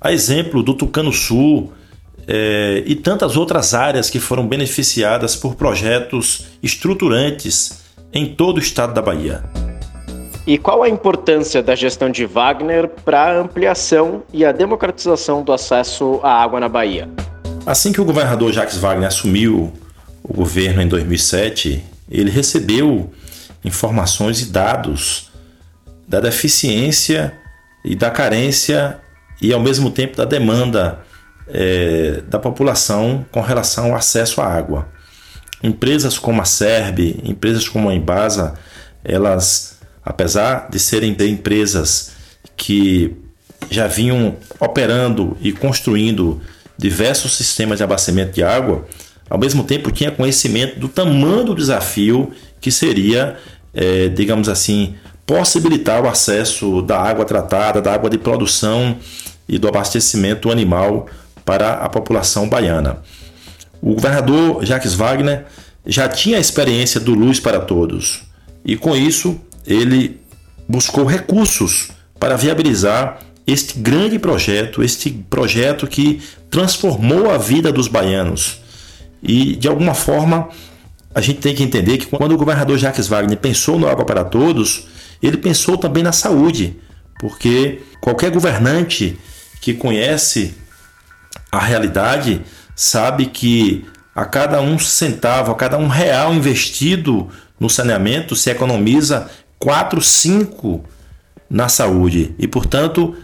a 0.00 0.12
exemplo 0.12 0.62
do 0.62 0.74
Tucano 0.74 1.12
Sul 1.12 1.72
é, 2.26 2.82
e 2.86 2.94
tantas 2.94 3.36
outras 3.36 3.74
áreas 3.74 4.08
que 4.08 4.18
foram 4.18 4.46
beneficiadas 4.46 5.36
por 5.36 5.54
projetos 5.54 6.46
estruturantes 6.62 7.84
em 8.12 8.26
todo 8.26 8.58
o 8.58 8.60
estado 8.60 8.94
da 8.94 9.02
Bahia. 9.02 9.42
E 10.46 10.58
qual 10.58 10.82
a 10.82 10.88
importância 10.88 11.62
da 11.62 11.74
gestão 11.74 12.10
de 12.10 12.26
Wagner 12.26 12.88
para 12.88 13.22
a 13.22 13.40
ampliação 13.40 14.22
e 14.32 14.44
a 14.44 14.52
democratização 14.52 15.42
do 15.42 15.52
acesso 15.52 16.20
à 16.22 16.42
água 16.42 16.60
na 16.60 16.68
Bahia? 16.68 17.08
Assim 17.64 17.92
que 17.92 18.00
o 18.00 18.04
governador 18.04 18.52
Jacques 18.52 18.76
Wagner 18.76 19.08
assumiu 19.08 19.72
o 20.22 20.34
governo 20.34 20.82
em 20.82 20.88
2007, 20.88 21.82
ele 22.10 22.30
recebeu 22.30 23.10
informações 23.64 24.42
e 24.42 24.46
dados 24.46 25.23
da 26.06 26.20
deficiência 26.20 27.34
e 27.84 27.94
da 27.94 28.10
carência 28.10 28.98
e 29.40 29.52
ao 29.52 29.60
mesmo 29.60 29.90
tempo 29.90 30.16
da 30.16 30.24
demanda 30.24 31.00
é, 31.48 32.22
da 32.28 32.38
população 32.38 33.24
com 33.30 33.40
relação 33.40 33.90
ao 33.90 33.96
acesso 33.96 34.40
à 34.40 34.46
água. 34.46 34.88
Empresas 35.62 36.18
como 36.18 36.40
a 36.40 36.44
SERB, 36.44 37.20
empresas 37.24 37.68
como 37.68 37.88
a 37.88 37.94
Embasa, 37.94 38.54
elas, 39.02 39.78
apesar 40.04 40.68
de 40.70 40.78
serem 40.78 41.14
de 41.14 41.28
empresas 41.28 42.12
que 42.56 43.16
já 43.70 43.86
vinham 43.86 44.36
operando 44.60 45.36
e 45.40 45.52
construindo 45.52 46.40
diversos 46.76 47.36
sistemas 47.36 47.78
de 47.78 47.84
abastecimento 47.84 48.32
de 48.32 48.42
água, 48.42 48.86
ao 49.28 49.38
mesmo 49.38 49.64
tempo 49.64 49.90
tinha 49.90 50.10
conhecimento 50.10 50.78
do 50.78 50.88
tamanho 50.88 51.44
do 51.44 51.54
desafio 51.54 52.32
que 52.60 52.70
seria, 52.70 53.36
é, 53.72 54.08
digamos 54.08 54.48
assim, 54.48 54.94
possibilitar 55.26 56.02
o 56.02 56.08
acesso 56.08 56.82
da 56.82 57.00
água 57.00 57.24
tratada, 57.24 57.80
da 57.80 57.92
água 57.92 58.10
de 58.10 58.18
produção 58.18 58.96
e 59.48 59.58
do 59.58 59.68
abastecimento 59.68 60.50
animal 60.50 61.06
para 61.44 61.74
a 61.74 61.88
população 61.88 62.48
baiana. 62.48 62.98
O 63.80 63.94
governador 63.94 64.64
Jacques 64.64 64.94
Wagner 64.94 65.44
já 65.86 66.08
tinha 66.08 66.38
a 66.38 66.40
experiência 66.40 66.98
do 67.00 67.14
Luz 67.14 67.38
para 67.38 67.60
Todos 67.60 68.22
e, 68.64 68.76
com 68.76 68.96
isso, 68.96 69.38
ele 69.66 70.20
buscou 70.66 71.04
recursos 71.04 71.90
para 72.18 72.36
viabilizar 72.36 73.18
este 73.46 73.78
grande 73.78 74.18
projeto, 74.18 74.82
este 74.82 75.10
projeto 75.10 75.86
que 75.86 76.22
transformou 76.50 77.30
a 77.30 77.36
vida 77.36 77.70
dos 77.70 77.88
baianos. 77.88 78.60
E, 79.22 79.56
de 79.56 79.68
alguma 79.68 79.92
forma, 79.94 80.48
a 81.14 81.20
gente 81.20 81.40
tem 81.40 81.54
que 81.54 81.62
entender 81.62 81.98
que 81.98 82.06
quando 82.06 82.32
o 82.32 82.38
governador 82.38 82.78
Jacques 82.78 83.06
Wagner 83.06 83.38
pensou 83.38 83.78
no 83.78 83.86
Água 83.86 84.04
para 84.04 84.24
Todos, 84.24 84.86
ele 85.26 85.36
pensou 85.36 85.76
também 85.76 86.02
na 86.02 86.12
saúde, 86.12 86.78
porque 87.18 87.80
qualquer 88.00 88.30
governante 88.30 89.18
que 89.60 89.74
conhece 89.74 90.54
a 91.50 91.58
realidade 91.58 92.42
sabe 92.76 93.26
que 93.26 93.86
a 94.14 94.24
cada 94.24 94.60
um 94.60 94.78
centavo, 94.78 95.50
a 95.50 95.54
cada 95.54 95.78
um 95.78 95.88
real 95.88 96.34
investido 96.34 97.28
no 97.58 97.70
saneamento 97.70 98.36
se 98.36 98.50
economiza 98.50 99.30
4, 99.58 100.00
5 100.00 100.84
na 101.48 101.68
saúde. 101.68 102.34
E, 102.38 102.46
portanto, 102.46 103.16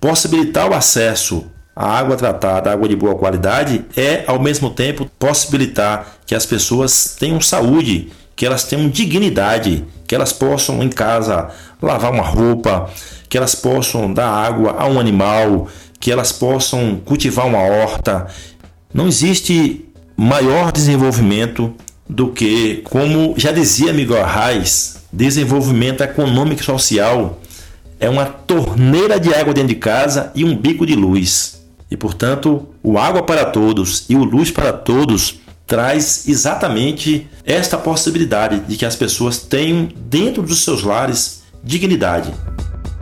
possibilitar 0.00 0.70
o 0.70 0.74
acesso 0.74 1.46
à 1.74 1.98
água 1.98 2.16
tratada, 2.16 2.72
água 2.72 2.88
de 2.88 2.96
boa 2.96 3.14
qualidade, 3.14 3.84
é 3.96 4.24
ao 4.26 4.40
mesmo 4.40 4.70
tempo 4.70 5.10
possibilitar 5.18 6.18
que 6.26 6.34
as 6.34 6.44
pessoas 6.44 7.16
tenham 7.18 7.40
saúde, 7.40 8.12
que 8.38 8.46
elas 8.46 8.62
tenham 8.62 8.88
dignidade, 8.88 9.84
que 10.06 10.14
elas 10.14 10.32
possam 10.32 10.80
em 10.80 10.88
casa 10.88 11.48
lavar 11.82 12.12
uma 12.12 12.22
roupa, 12.22 12.88
que 13.28 13.36
elas 13.36 13.56
possam 13.56 14.14
dar 14.14 14.28
água 14.28 14.76
a 14.78 14.86
um 14.86 15.00
animal, 15.00 15.66
que 15.98 16.12
elas 16.12 16.30
possam 16.30 17.00
cultivar 17.04 17.48
uma 17.48 17.58
horta. 17.58 18.28
Não 18.94 19.08
existe 19.08 19.84
maior 20.16 20.70
desenvolvimento 20.70 21.74
do 22.08 22.28
que, 22.28 22.76
como 22.84 23.34
já 23.36 23.50
dizia 23.50 23.92
Miguel 23.92 24.22
Arraes, 24.22 25.02
desenvolvimento 25.12 26.04
econômico 26.04 26.62
e 26.62 26.64
social 26.64 27.40
é 27.98 28.08
uma 28.08 28.24
torneira 28.24 29.18
de 29.18 29.34
água 29.34 29.52
dentro 29.52 29.70
de 29.70 29.80
casa 29.80 30.30
e 30.32 30.44
um 30.44 30.56
bico 30.56 30.86
de 30.86 30.94
luz. 30.94 31.60
E 31.90 31.96
portanto, 31.96 32.68
o 32.84 32.98
água 32.98 33.24
para 33.24 33.46
todos 33.46 34.04
e 34.08 34.14
o 34.14 34.22
luz 34.22 34.48
para 34.48 34.72
todos 34.72 35.40
traz 35.68 36.26
exatamente 36.26 37.28
esta 37.44 37.76
possibilidade 37.76 38.60
de 38.60 38.76
que 38.76 38.86
as 38.86 38.96
pessoas 38.96 39.36
tenham 39.36 39.86
dentro 39.94 40.42
dos 40.42 40.64
seus 40.64 40.82
lares 40.82 41.44
dignidade. 41.62 42.32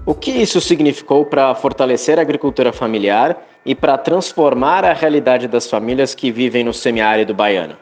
O 0.05 0.15
que 0.15 0.33
isso 0.33 0.61
significou 0.61 1.25
para 1.25 1.55
fortalecer 1.55 2.19
a 2.19 2.23
agricultura 2.23 2.73
familiar 2.73 3.41
e 3.65 3.75
para 3.75 3.97
transformar 3.97 4.85
a 4.85 4.93
realidade 4.93 5.47
das 5.47 5.71
famílias 5.71 6.15
que 6.15 6.33
vivem 6.33 6.65
no 6.65 6.75
semiárido 6.75 7.33
baiano? 7.33 7.77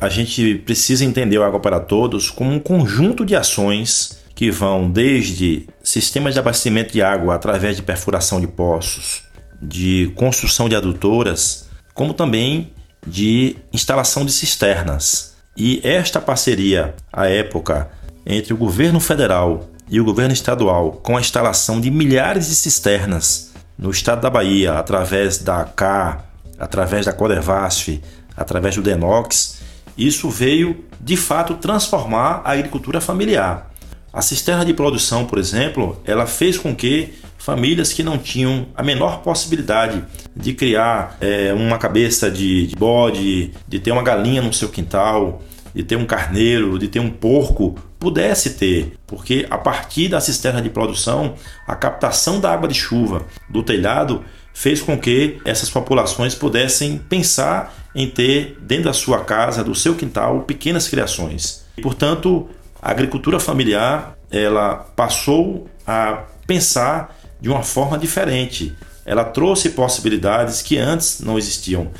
A 0.00 0.08
gente 0.08 0.56
precisa 0.56 1.04
entender 1.04 1.38
o 1.38 1.44
Água 1.44 1.60
para 1.60 1.80
Todos 1.80 2.30
como 2.30 2.52
um 2.52 2.60
conjunto 2.60 3.24
de 3.24 3.36
ações 3.36 4.24
que 4.34 4.50
vão 4.50 4.90
desde 4.90 5.68
sistemas 5.82 6.34
de 6.34 6.40
abastecimento 6.40 6.92
de 6.92 7.02
água 7.02 7.34
através 7.34 7.76
de 7.76 7.82
perfuração 7.82 8.40
de 8.40 8.46
poços, 8.46 9.24
de 9.60 10.12
construção 10.14 10.68
de 10.68 10.76
adutoras, 10.76 11.68
como 11.92 12.14
também 12.14 12.72
de 13.06 13.56
instalação 13.72 14.24
de 14.24 14.32
cisternas. 14.32 15.36
E 15.56 15.80
esta 15.82 16.20
parceria, 16.20 16.94
à 17.12 17.26
época, 17.26 17.90
entre 18.24 18.52
o 18.52 18.56
governo 18.56 19.00
federal 19.00 19.68
e 19.88 20.00
o 20.00 20.04
governo 20.04 20.32
estadual 20.32 20.92
com 20.92 21.16
a 21.16 21.20
instalação 21.20 21.80
de 21.80 21.90
milhares 21.90 22.48
de 22.48 22.54
cisternas 22.54 23.52
no 23.78 23.90
estado 23.90 24.20
da 24.20 24.30
Bahia, 24.30 24.74
através 24.74 25.38
da 25.38 25.60
AK, 25.60 26.24
através 26.58 27.06
da 27.06 27.12
Codevasf, 27.12 28.00
através 28.36 28.74
do 28.74 28.82
Denox, 28.82 29.58
isso 29.96 30.28
veio 30.28 30.84
de 31.00 31.16
fato 31.16 31.54
transformar 31.54 32.42
a 32.44 32.52
agricultura 32.52 33.00
familiar. 33.00 33.70
A 34.12 34.20
cisterna 34.20 34.64
de 34.64 34.74
produção, 34.74 35.24
por 35.24 35.38
exemplo, 35.38 36.00
ela 36.04 36.26
fez 36.26 36.58
com 36.58 36.74
que 36.74 37.14
famílias 37.38 37.92
que 37.92 38.02
não 38.02 38.18
tinham 38.18 38.66
a 38.74 38.82
menor 38.82 39.22
possibilidade 39.22 40.04
de 40.36 40.52
criar 40.52 41.16
é, 41.20 41.52
uma 41.54 41.78
cabeça 41.78 42.30
de, 42.30 42.66
de 42.66 42.76
bode, 42.76 43.52
de 43.66 43.78
ter 43.80 43.92
uma 43.92 44.02
galinha 44.02 44.42
no 44.42 44.52
seu 44.52 44.68
quintal, 44.68 45.42
de 45.74 45.82
ter 45.82 45.96
um 45.96 46.04
carneiro, 46.04 46.78
de 46.78 46.88
ter 46.88 47.00
um 47.00 47.10
porco, 47.10 47.76
pudesse 47.98 48.50
ter, 48.50 48.94
porque 49.06 49.46
a 49.48 49.58
partir 49.58 50.08
da 50.08 50.20
cisterna 50.20 50.60
de 50.60 50.70
produção, 50.70 51.34
a 51.66 51.74
captação 51.74 52.40
da 52.40 52.52
água 52.52 52.68
de 52.68 52.74
chuva 52.74 53.24
do 53.48 53.62
telhado 53.62 54.24
fez 54.52 54.80
com 54.80 54.98
que 54.98 55.38
essas 55.44 55.70
populações 55.70 56.34
pudessem 56.34 56.98
pensar 56.98 57.74
em 57.94 58.08
ter 58.08 58.58
dentro 58.60 58.84
da 58.84 58.92
sua 58.92 59.24
casa, 59.24 59.62
do 59.62 59.74
seu 59.74 59.94
quintal, 59.94 60.42
pequenas 60.42 60.88
criações. 60.88 61.64
E, 61.76 61.80
portanto, 61.80 62.48
a 62.82 62.90
agricultura 62.90 63.38
familiar 63.38 64.16
ela 64.30 64.76
passou 64.96 65.68
a 65.86 66.24
pensar 66.46 67.17
de 67.40 67.48
uma 67.48 67.62
forma 67.62 67.98
diferente. 67.98 68.74
Ela 69.04 69.24
trouxe 69.24 69.70
possibilidades 69.70 70.62
que 70.62 70.76
antes 70.76 71.20
não 71.20 71.38
existiam. 71.38 71.90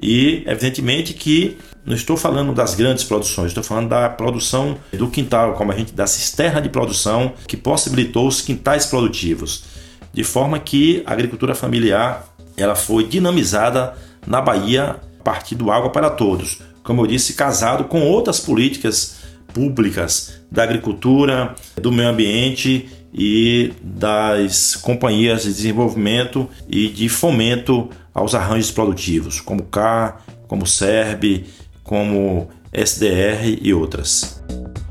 E, 0.00 0.42
evidentemente, 0.46 1.14
que 1.14 1.56
não 1.84 1.94
estou 1.94 2.16
falando 2.16 2.52
das 2.52 2.74
grandes 2.74 3.04
produções, 3.04 3.48
estou 3.48 3.62
falando 3.62 3.88
da 3.88 4.08
produção 4.08 4.78
do 4.92 5.08
quintal, 5.08 5.54
como 5.54 5.72
a 5.72 5.76
gente 5.76 5.92
da 5.92 6.06
cisterna 6.06 6.60
de 6.60 6.68
produção 6.68 7.34
que 7.46 7.56
possibilitou 7.56 8.26
os 8.26 8.40
quintais 8.40 8.86
produtivos, 8.86 9.64
de 10.12 10.22
forma 10.22 10.58
que 10.58 11.02
a 11.06 11.12
agricultura 11.12 11.54
familiar 11.54 12.24
ela 12.56 12.74
foi 12.74 13.06
dinamizada 13.06 13.94
na 14.26 14.40
Bahia 14.40 14.96
a 15.20 15.22
partir 15.24 15.54
do 15.54 15.70
água 15.70 15.90
para 15.90 16.10
todos, 16.10 16.58
como 16.82 17.02
eu 17.02 17.06
disse, 17.06 17.34
casado 17.34 17.84
com 17.84 18.02
outras 18.02 18.40
políticas 18.40 19.16
públicas 19.54 20.40
da 20.50 20.62
agricultura, 20.62 21.54
do 21.80 21.92
meio 21.92 22.08
ambiente 22.08 22.88
e 23.12 23.72
das 23.82 24.76
companhias 24.76 25.42
de 25.42 25.52
desenvolvimento 25.52 26.48
e 26.68 26.88
de 26.88 27.08
fomento 27.08 27.90
aos 28.14 28.34
arranjos 28.34 28.70
produtivos, 28.70 29.40
como 29.40 29.64
CAR, 29.64 30.22
como 30.46 30.66
SERB, 30.66 31.44
como 31.82 32.48
SDR 32.72 33.58
e 33.60 33.74
outras. 33.74 34.42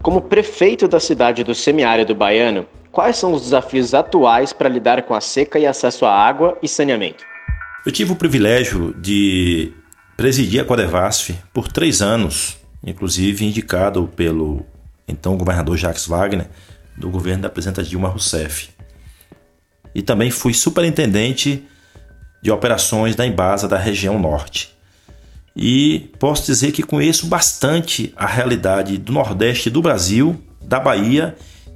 Como 0.02 0.22
prefeito 0.22 0.88
da 0.88 1.00
cidade 1.00 1.44
do 1.44 1.56
semiárido 1.56 2.14
baiano, 2.14 2.66
quais 2.92 3.18
são 3.18 3.34
os 3.34 3.44
desafios 3.44 3.94
atuais 3.94 4.54
para 4.54 4.70
lidar 4.70 5.04
com 5.04 5.14
a 5.14 5.22
seca 5.22 5.58
e 5.58 5.66
acesso 5.66 6.06
à 6.06 6.14
água 6.14 6.58
e 6.62 6.68
saneamento? 6.68 7.24
Eu 7.86 7.92
tive 7.92 8.12
o 8.12 8.16
privilégio 8.16 8.94
de 9.00 9.74
presidir 10.16 10.62
a 10.62 10.66
Codevasf 10.66 11.34
por 11.52 11.68
três 11.68 12.02
anos, 12.02 12.58
inclusive 12.86 13.44
indicado 13.46 14.08
pelo 14.16 14.66
então 15.08 15.36
governador 15.36 15.78
Jacques 15.78 16.06
Wagner, 16.06 16.48
do 16.98 17.10
governo 17.10 17.44
da 17.44 17.50
presidenta 17.50 17.84
Dilma 17.84 18.10
Rousseff. 18.10 18.70
E 19.94 20.02
também 20.02 20.32
fui 20.32 20.54
superintendente 20.54 21.64
de 22.42 22.52
operações 22.52 23.16
da 23.16 23.26
Embasa 23.26 23.68
da 23.68 23.78
região 23.78 24.20
norte. 24.20 24.76
E 25.56 26.10
posso 26.18 26.46
dizer 26.46 26.72
que 26.72 26.82
conheço 26.82 27.28
bastante 27.28 28.14
a 28.16 28.26
realidade 28.26 28.98
do 28.98 29.12
Nordeste 29.12 29.70
do 29.70 29.82
Brasil, 29.82 30.42
da 30.62 30.80
Bahia 30.80 31.36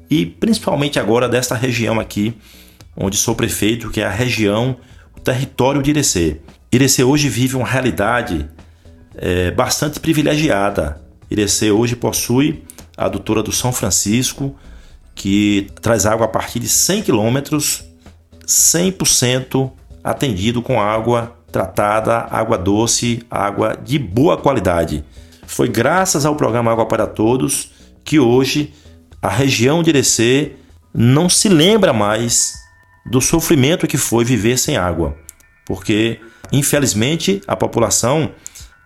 e 0.10 0.26
principalmente 0.26 1.00
agora 1.00 1.28
desta 1.28 1.56
região 1.56 2.00
aqui, 2.00 2.34
onde 2.96 3.18
sou 3.18 3.36
prefeito, 3.36 3.90
que 3.90 4.00
é 4.00 4.06
a 4.06 4.10
região, 4.10 4.78
o 5.16 5.20
território 5.20 5.82
de 5.82 5.90
Irecê. 5.90 6.40
Irecê 6.72 7.04
hoje 7.04 7.28
vive 7.28 7.56
uma 7.58 7.68
realidade 7.68 8.50
é, 9.16 9.52
bastante 9.52 10.00
privilegiada. 10.00 11.02
Irecê 11.30 11.72
hoje 11.72 11.96
possui 11.96 12.64
a 12.96 13.06
adutora 13.06 13.44
do 13.44 13.52
São 13.52 13.74
Francisco, 13.74 14.56
que 15.16 15.72
traz 15.82 16.06
água 16.06 16.26
a 16.26 16.30
partir 16.30 16.60
de 16.60 16.70
100 16.70 17.04
quilômetros, 17.04 17.84
100% 18.46 19.72
atendido 20.04 20.62
com 20.62 20.80
água 20.80 21.36
tratada, 21.52 22.28
água 22.30 22.58
doce, 22.58 23.24
água 23.32 23.76
de 23.82 23.98
boa 23.98 24.38
qualidade. 24.38 25.04
Foi 25.48 25.70
graças 25.70 26.26
ao 26.26 26.36
programa 26.36 26.72
Água 26.72 26.86
para 26.86 27.08
Todos 27.08 27.72
que 28.04 28.20
hoje 28.20 28.74
a 29.22 29.30
região 29.30 29.82
de 29.82 29.90
Irecê 29.90 30.54
não 30.94 31.30
se 31.30 31.50
lembra 31.50 31.94
mais 31.94 32.54
do 33.10 33.22
sofrimento 33.22 33.88
que 33.88 33.98
foi 33.98 34.26
viver 34.26 34.58
sem 34.58 34.78
água, 34.78 35.16
porque 35.66 36.20
infelizmente 36.52 37.42
a 37.48 37.56
população 37.56 38.32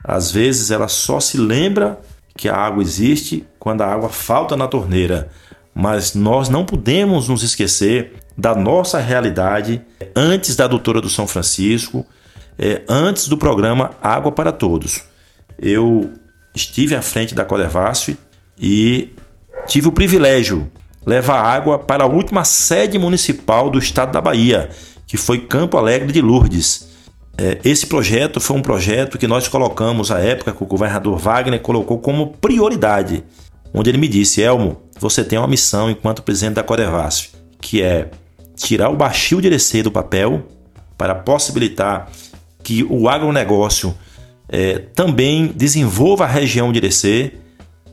às 0.04 0.32
vezes 0.32 0.72
ela 0.72 0.88
só 0.88 1.20
se 1.20 1.38
lembra 1.38 2.00
que 2.38 2.48
a 2.48 2.56
água 2.56 2.82
existe 2.82 3.46
quando 3.60 3.82
a 3.82 3.88
água 3.88 4.10
falta 4.10 4.56
na 4.56 4.68
torneira, 4.68 5.30
mas 5.80 6.14
nós 6.14 6.50
não 6.50 6.66
podemos 6.66 7.30
nos 7.30 7.42
esquecer 7.42 8.12
da 8.38 8.54
nossa 8.54 9.00
realidade 9.00 9.82
antes 10.14 10.54
da 10.54 10.68
doutora 10.68 11.00
do 11.00 11.10
São 11.10 11.26
Francisco, 11.26 12.06
é, 12.58 12.82
antes 12.90 13.30
do 13.30 13.38
programa 13.38 13.92
Água 14.02 14.30
para 14.30 14.52
Todos. 14.52 15.02
Eu 15.58 16.12
estive 16.54 16.96
à 16.96 17.02
frente 17.02 17.34
da 17.34 17.46
Codevasf 17.46 18.18
e 18.60 19.16
tive 19.68 19.88
o 19.88 19.94
privilégio 19.94 20.70
de 21.02 21.10
levar 21.10 21.40
água 21.40 21.80
para 21.80 22.04
a 22.04 22.08
última 22.08 22.44
sede 22.44 23.00
municipal 23.00 23.70
do 23.70 23.80
estado 23.80 24.12
da 24.12 24.20
Bahia, 24.20 24.70
que 25.08 25.16
foi 25.16 25.40
Campo 25.40 25.78
Alegre 25.78 26.12
de 26.12 26.20
Lourdes. 26.20 26.90
É, 27.38 27.58
esse 27.64 27.88
projeto 27.88 28.42
foi 28.42 28.58
um 28.58 28.62
projeto 28.62 29.18
que 29.18 29.28
nós 29.28 29.48
colocamos 29.48 30.12
à 30.12 30.20
época 30.20 30.52
que 30.52 30.62
o 30.62 30.68
governador 30.68 31.18
Wagner 31.18 31.62
colocou 31.62 32.00
como 32.00 32.34
prioridade, 32.34 33.24
onde 33.74 33.90
ele 33.90 33.98
me 33.98 34.10
disse: 34.10 34.42
Elmo, 34.42 34.89
você 35.00 35.24
tem 35.24 35.40
uma 35.40 35.48
missão 35.48 35.90
enquanto 35.90 36.22
presidente 36.22 36.56
da 36.56 36.64
Codevasf, 36.64 37.30
que 37.62 37.82
é 37.82 38.12
tirar 38.56 38.90
o 38.90 38.96
baixio 38.96 39.42
de 39.42 39.48
Irecê 39.48 39.82
do 39.82 39.92
papel 39.92 40.46
para 40.98 41.16
possibilitar 41.16 42.10
que 42.62 42.84
o 42.84 43.08
agronegócio 43.08 43.96
é, 44.50 44.80
também 44.80 45.48
desenvolva 45.48 46.26
a 46.26 46.28
região 46.28 46.72
de 46.72 46.80
Irecê, 46.80 47.34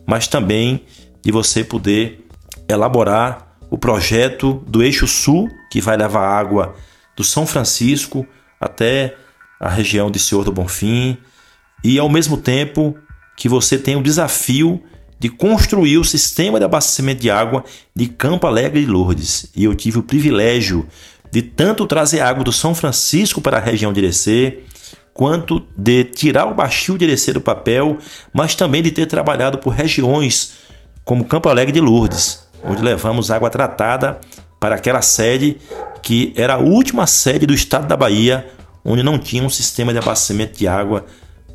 mas 0.04 0.26
também 0.26 0.82
de 1.22 1.30
você 1.30 1.62
poder 1.62 2.26
elaborar 2.68 3.56
o 3.70 3.78
projeto 3.78 4.64
do 4.66 4.82
Eixo 4.82 5.06
Sul, 5.06 5.48
que 5.70 5.80
vai 5.80 5.96
levar 5.96 6.26
água 6.26 6.75
do 7.16 7.22
São 7.22 7.46
Francisco 7.46 8.26
até 8.60 9.14
a 9.60 9.68
região 9.68 10.10
de 10.10 10.18
Senhor 10.18 10.44
do 10.44 10.52
Bonfim, 10.52 11.16
e 11.84 11.98
ao 11.98 12.08
mesmo 12.08 12.36
tempo 12.36 12.96
que 13.36 13.48
você 13.48 13.78
tem 13.78 13.96
o 13.96 14.02
desafio 14.02 14.82
de 15.18 15.28
construir 15.28 15.99
o 15.99 16.04
sistema 16.04 16.58
de 16.58 16.64
abastecimento 16.64 17.20
de 17.20 17.30
água 17.30 17.64
de 17.94 18.06
Campo 18.06 18.46
Alegre 18.46 18.80
de 18.80 18.87
Lourdes. 18.87 19.50
E 19.56 19.64
eu 19.64 19.75
tive 19.75 19.99
o 19.99 20.02
privilégio 20.02 20.87
de 21.30 21.42
tanto 21.42 21.87
trazer 21.87 22.20
água 22.20 22.44
do 22.44 22.52
São 22.52 22.75
Francisco 22.75 23.40
para 23.40 23.56
a 23.56 23.61
região 23.61 23.92
de 23.92 24.00
Irecê, 24.00 24.61
quanto 25.12 25.66
de 25.76 26.04
tirar 26.04 26.46
o 26.46 26.54
baixio 26.54 26.99
de 26.99 27.04
Irecê 27.04 27.32
do 27.32 27.40
papel, 27.40 27.99
mas 28.32 28.54
também 28.54 28.82
de 28.82 28.90
ter 28.90 29.06
trabalhado 29.06 29.58
por 29.58 29.70
regiões 29.70 30.54
como 31.04 31.25
Campo 31.25 31.49
Alegre 31.49 31.73
de 31.73 31.80
Lourdes, 31.80 32.46
onde 32.62 32.82
levamos 32.82 33.30
água 33.30 33.49
tratada 33.49 34.20
para 34.61 34.75
aquela 34.75 35.02
sede 35.02 35.56
que 36.02 36.32
era 36.36 36.54
a 36.54 36.58
última 36.58 37.06
sede 37.06 37.47
do 37.47 37.54
estado 37.54 37.86
da 37.86 37.97
Bahia, 37.97 38.47
onde 38.84 39.02
não 39.02 39.19
tinha 39.19 39.43
um 39.43 39.50
sistema 39.50 39.93
de 39.93 39.99
abastecimento 39.99 40.58
de 40.58 40.69
água 40.69 41.06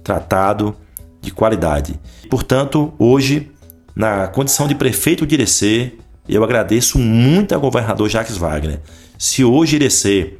tratado 0.03 0.75
de 1.21 1.31
qualidade. 1.31 1.99
Portanto, 2.29 2.93
hoje, 2.97 3.51
na 3.95 4.27
condição 4.27 4.67
de 4.67 4.75
prefeito 4.75 5.25
de 5.25 5.35
Irecê, 5.35 5.93
eu 6.27 6.43
agradeço 6.43 6.97
muito 6.97 7.53
ao 7.53 7.61
governador 7.61 8.09
Jacques 8.09 8.37
Wagner. 8.37 8.79
Se 9.17 9.43
hoje 9.43 9.75
Irecê 9.75 10.37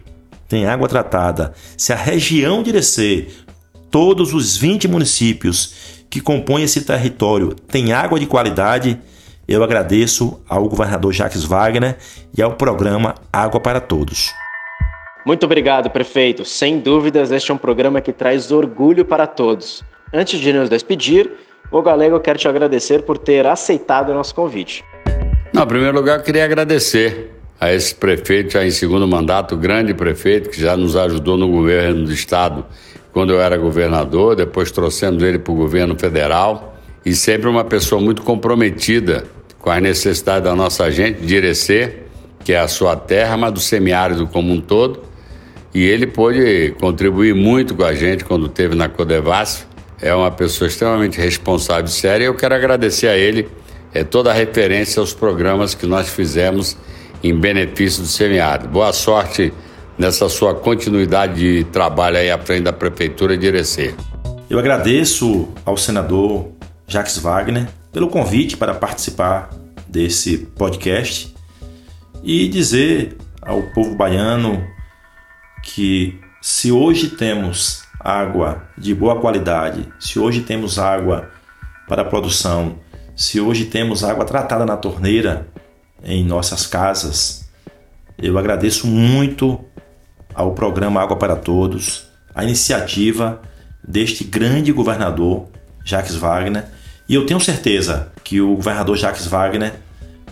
tem 0.48 0.66
água 0.66 0.88
tratada, 0.88 1.54
se 1.78 1.94
a 1.94 1.96
região 1.96 2.64
de 2.64 2.70
Irecê, 2.70 3.28
todos 3.90 4.34
os 4.34 4.58
20 4.58 4.88
municípios 4.88 6.02
que 6.10 6.20
compõem 6.20 6.64
esse 6.64 6.82
território 6.82 7.54
têm 7.54 7.94
água 7.94 8.20
de 8.20 8.26
qualidade, 8.26 9.00
eu 9.48 9.64
agradeço 9.64 10.42
ao 10.48 10.68
governador 10.68 11.14
Jacques 11.14 11.44
Wagner 11.44 11.98
e 12.38 12.42
ao 12.42 12.54
programa 12.54 13.16
Água 13.32 13.60
para 13.60 13.80
Todos. 13.80 14.32
Muito 15.26 15.46
obrigado, 15.46 15.90
prefeito. 15.90 16.44
Sem 16.44 16.80
dúvidas, 16.80 17.32
este 17.32 17.52
é 17.52 17.54
um 17.54 17.58
programa 17.58 18.02
que 18.02 18.12
traz 18.12 18.52
orgulho 18.52 19.06
para 19.06 19.28
todos. 19.28 19.84
Antes 20.14 20.42
de 20.42 20.52
nos 20.52 20.68
despedir, 20.68 21.32
o 21.72 21.82
Galego 21.82 22.20
quer 22.20 22.36
te 22.36 22.46
agradecer 22.46 23.04
por 23.04 23.18
ter 23.18 23.48
aceitado 23.48 24.10
o 24.10 24.14
nosso 24.14 24.36
convite. 24.36 24.84
Não, 25.54 25.64
em 25.64 25.68
primeiro 25.68 25.96
lugar, 25.96 26.20
eu 26.20 26.24
queria 26.24 26.44
agradecer 26.44 27.32
a 27.58 27.72
esse 27.72 27.96
prefeito, 27.96 28.52
já 28.52 28.66
em 28.66 28.72
segundo 28.72 29.08
mandato, 29.08 29.56
grande 29.56 29.94
prefeito, 29.94 30.50
que 30.50 30.60
já 30.60 30.76
nos 30.76 30.98
ajudou 30.98 31.38
no 31.38 31.48
governo 31.48 32.06
do 32.06 32.12
estado 32.12 32.66
quando 33.14 33.32
eu 33.32 33.40
era 33.40 33.58
governador, 33.58 34.36
depois 34.36 34.70
trouxemos 34.70 35.24
ele 35.24 35.40
para 35.40 35.54
o 35.54 35.56
governo 35.56 35.98
federal, 35.98 36.76
e 37.06 37.14
sempre 37.14 37.48
uma 37.48 37.64
pessoa 37.64 38.02
muito 38.02 38.22
comprometida 38.22 39.24
com 39.60 39.70
as 39.70 39.82
necessidades 39.82 40.44
da 40.44 40.56
nossa 40.56 40.92
gente 40.92 41.22
de 41.22 41.36
Irecê, 41.36 42.00
que 42.44 42.52
é 42.52 42.60
a 42.60 42.68
sua 42.68 42.98
terra, 42.98 43.38
mas 43.38 43.54
do 43.54 43.60
semiárido 43.60 44.28
como 44.28 44.52
um 44.52 44.60
todo. 44.60 45.04
E 45.74 45.84
ele 45.84 46.06
pôde 46.06 46.76
contribuir 46.80 47.34
muito 47.34 47.76
com 47.76 47.84
a 47.84 47.94
gente 47.94 48.26
quando 48.26 48.48
esteve 48.48 48.76
na 48.76 48.90
Codevasf, 48.90 49.71
é 50.02 50.14
uma 50.16 50.32
pessoa 50.32 50.68
extremamente 50.68 51.20
responsável 51.22 51.86
e 51.86 51.90
séria. 51.90 52.26
Eu 52.26 52.36
quero 52.36 52.56
agradecer 52.56 53.08
a 53.08 53.16
ele 53.16 53.48
é, 53.94 54.04
toda 54.04 54.32
a 54.32 54.34
referência 54.34 55.00
aos 55.00 55.14
programas 55.14 55.76
que 55.76 55.86
nós 55.86 56.10
fizemos 56.10 56.76
em 57.24 57.38
benefício 57.38 58.02
do 58.02 58.08
semiárido. 58.08 58.68
Boa 58.68 58.92
sorte 58.92 59.54
nessa 59.98 60.28
sua 60.28 60.56
continuidade 60.56 61.36
de 61.36 61.64
trabalho 61.66 62.18
aí 62.18 62.32
à 62.32 62.38
frente 62.40 62.64
da 62.64 62.74
Prefeitura 62.74 63.38
de 63.38 63.46
Irecê. 63.46 63.94
Eu 64.50 64.58
agradeço 64.58 65.50
ao 65.64 65.78
senador 65.78 66.52
Jacques 66.88 67.18
Wagner 67.20 67.68
pelo 67.92 68.08
convite 68.08 68.58
para 68.58 68.74
participar 68.74 69.52
desse 69.88 70.40
podcast 70.40 71.34
e 72.24 72.48
dizer 72.48 73.18
ao 73.42 73.62
povo 73.74 73.96
baiano 73.96 74.66
que 75.64 76.20
se 76.42 76.72
hoje 76.72 77.10
temos 77.10 77.84
água 78.04 78.64
de 78.78 78.94
boa 78.94 79.20
qualidade, 79.20 79.88
se 80.00 80.20
hoje 80.20 80.42
temos 80.42 80.80
água 80.80 81.30
para 81.88 82.04
produção, 82.04 82.80
se 83.16 83.40
hoje 83.40 83.66
temos 83.66 84.04
água 84.04 84.26
tratada 84.26 84.66
na 84.66 84.76
torneira 84.76 85.48
em 86.04 86.24
nossas 86.24 86.66
casas, 86.66 87.50
eu 88.18 88.38
agradeço 88.38 88.88
muito 88.88 89.60
ao 90.34 90.54
programa 90.54 91.02
Água 91.02 91.18
para 91.18 91.36
Todos, 91.36 92.08
a 92.34 92.44
iniciativa 92.44 93.42
deste 93.84 94.24
grande 94.24 94.72
governador 94.72 95.48
Jacques 95.84 96.16
Wagner, 96.16 96.66
e 97.08 97.16
eu 97.16 97.26
tenho 97.26 97.40
certeza 97.40 98.12
que 98.24 98.40
o 98.40 98.56
governador 98.56 98.96
Jacques 98.96 99.26
Wagner 99.28 99.74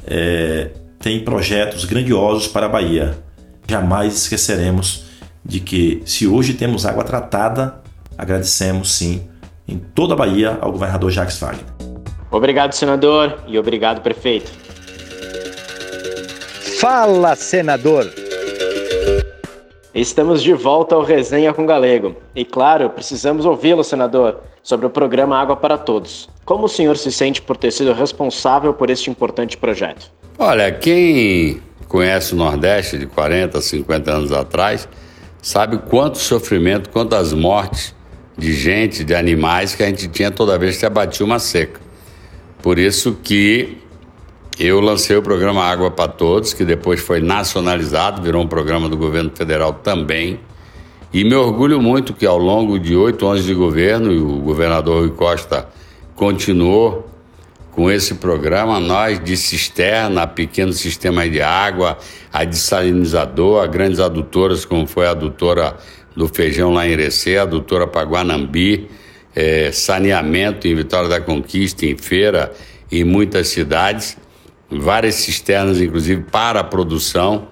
é, 0.07 0.71
tem 0.99 1.23
projetos 1.23 1.85
grandiosos 1.85 2.47
para 2.47 2.65
a 2.65 2.69
Bahia. 2.69 3.17
Jamais 3.67 4.15
esqueceremos 4.15 5.08
de 5.43 5.59
que 5.59 6.01
se 6.05 6.27
hoje 6.27 6.53
temos 6.53 6.85
água 6.85 7.03
tratada, 7.03 7.81
agradecemos 8.17 8.91
sim 8.91 9.27
em 9.67 9.77
toda 9.77 10.13
a 10.13 10.17
Bahia 10.17 10.57
ao 10.61 10.71
governador 10.71 11.11
Jacques 11.11 11.39
Wagner. 11.39 11.65
Obrigado, 12.31 12.73
senador, 12.73 13.39
e 13.47 13.57
obrigado, 13.57 14.01
prefeito. 14.01 14.51
Fala, 16.79 17.35
senador! 17.35 18.09
Estamos 19.93 20.43
de 20.43 20.53
volta 20.53 20.95
ao 20.95 21.03
Resenha 21.03 21.53
com 21.53 21.65
Galego. 21.65 22.15
E 22.35 22.45
claro, 22.45 22.89
precisamos 22.91 23.45
ouvi-lo, 23.45 23.83
senador, 23.83 24.41
sobre 24.61 24.85
o 24.85 24.89
programa 24.89 25.37
Água 25.37 25.55
para 25.55 25.77
Todos. 25.77 26.29
Como 26.45 26.65
o 26.65 26.69
senhor 26.69 26.95
se 26.95 27.11
sente 27.11 27.41
por 27.41 27.57
ter 27.57 27.71
sido 27.71 27.91
responsável 27.93 28.73
por 28.73 28.89
este 28.89 29.09
importante 29.09 29.57
projeto? 29.57 30.11
Olha, 30.37 30.71
quem 30.71 31.61
conhece 31.87 32.33
o 32.33 32.37
Nordeste 32.37 32.97
de 32.97 33.07
40, 33.07 33.59
50 33.59 34.11
anos 34.11 34.31
atrás, 34.31 34.87
sabe 35.41 35.77
quanto 35.77 36.17
sofrimento, 36.17 36.89
quantas 36.89 37.33
mortes 37.33 37.95
de 38.37 38.53
gente, 38.53 39.03
de 39.03 39.13
animais 39.13 39.75
que 39.75 39.83
a 39.83 39.87
gente 39.87 40.07
tinha 40.07 40.31
toda 40.31 40.57
vez 40.57 40.77
que 40.77 40.85
abatia 40.85 41.25
uma 41.25 41.39
seca. 41.39 41.79
Por 42.61 42.79
isso 42.79 43.17
que 43.23 43.77
eu 44.59 44.79
lancei 44.81 45.15
o 45.15 45.21
programa 45.21 45.63
Água 45.63 45.89
para 45.89 46.11
Todos, 46.11 46.53
que 46.53 46.65
depois 46.65 46.99
foi 46.99 47.21
nacionalizado, 47.21 48.21
virou 48.21 48.43
um 48.43 48.47
programa 48.47 48.89
do 48.89 48.97
governo 48.97 49.31
federal 49.33 49.73
também. 49.73 50.39
E 51.13 51.23
me 51.23 51.33
orgulho 51.33 51.81
muito 51.81 52.13
que 52.13 52.25
ao 52.25 52.37
longo 52.37 52.77
de 52.77 52.95
oito 52.95 53.25
anos 53.25 53.43
de 53.43 53.53
governo, 53.53 54.11
o 54.11 54.41
governador 54.41 55.01
Rui 55.01 55.11
Costa 55.11 55.67
continuou 56.15 57.09
com 57.79 57.89
esse 57.89 58.15
programa, 58.15 58.77
nós 58.77 59.23
de 59.23 59.37
cisterna, 59.37 60.27
pequeno 60.27 60.73
sistema 60.73 61.29
de 61.29 61.39
água, 61.39 61.97
a 62.29 62.43
desalinizador, 62.43 63.63
a 63.63 63.67
grandes 63.67 64.01
adutoras, 64.01 64.65
como 64.65 64.85
foi 64.85 65.07
a 65.07 65.11
adutora 65.11 65.77
do 66.13 66.27
feijão 66.27 66.73
lá 66.73 66.85
em 66.85 66.91
Irecê, 66.91 67.37
a 67.37 67.43
adutora 67.43 67.87
Paguanambi, 67.87 68.89
é, 69.33 69.71
saneamento 69.71 70.67
em 70.67 70.75
Vitória 70.75 71.07
da 71.07 71.21
Conquista, 71.21 71.85
em 71.85 71.95
Feira, 71.97 72.51
em 72.91 73.05
muitas 73.05 73.47
cidades, 73.47 74.17
várias 74.69 75.15
cisternas, 75.15 75.79
inclusive, 75.79 76.23
para 76.23 76.59
a 76.59 76.63
produção. 76.65 77.47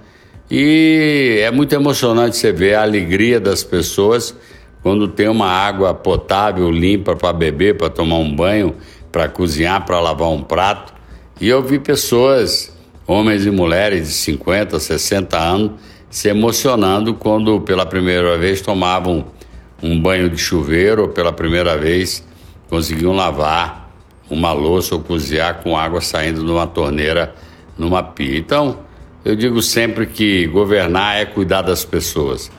E 0.52 1.40
é 1.40 1.50
muito 1.52 1.72
emocionante 1.72 2.36
você 2.36 2.52
ver 2.52 2.76
a 2.76 2.82
alegria 2.82 3.40
das 3.40 3.64
pessoas 3.64 4.36
quando 4.84 5.08
tem 5.08 5.28
uma 5.28 5.50
água 5.50 5.94
potável, 5.94 6.70
limpa 6.72 7.16
para 7.16 7.34
beber, 7.34 7.78
para 7.78 7.90
tomar 7.90 8.18
um 8.18 8.34
banho, 8.34 8.76
para 9.18 9.28
cozinhar, 9.28 9.84
para 9.84 10.00
lavar 10.00 10.30
um 10.30 10.44
prato. 10.44 10.94
E 11.42 11.50
eu 11.50 11.64
vi 11.64 11.80
pessoas, 11.80 12.72
homens 13.08 13.48
e 13.48 13.50
mulheres 13.50 14.10
de 14.10 14.14
50, 14.14 14.80
60 14.80 15.36
anos, 15.36 15.72
se 16.08 16.30
emocionando 16.30 17.16
quando 17.16 17.60
pela 17.62 17.84
primeira 17.84 18.38
vez 18.38 18.62
tomavam 18.62 19.26
um 19.82 20.00
banho 20.00 20.30
de 20.30 20.38
chuveiro 20.38 21.02
ou 21.02 21.08
pela 21.08 21.34
primeira 21.34 21.76
vez 21.76 22.24
conseguiam 22.70 23.16
lavar 23.16 23.92
uma 24.30 24.54
louça 24.54 24.94
ou 24.94 25.02
cozinhar 25.02 25.64
com 25.64 25.76
água 25.76 26.00
saindo 26.00 26.46
de 26.46 26.52
uma 26.52 26.68
torneira 26.68 27.34
numa 27.76 28.04
pia. 28.04 28.38
Então, 28.38 28.82
eu 29.26 29.36
digo 29.36 29.64
sempre 29.64 30.06
que 30.06 30.46
governar 30.46 31.18
é 31.18 31.26
cuidar 31.26 31.64
das 31.64 31.84
pessoas. 31.84 32.52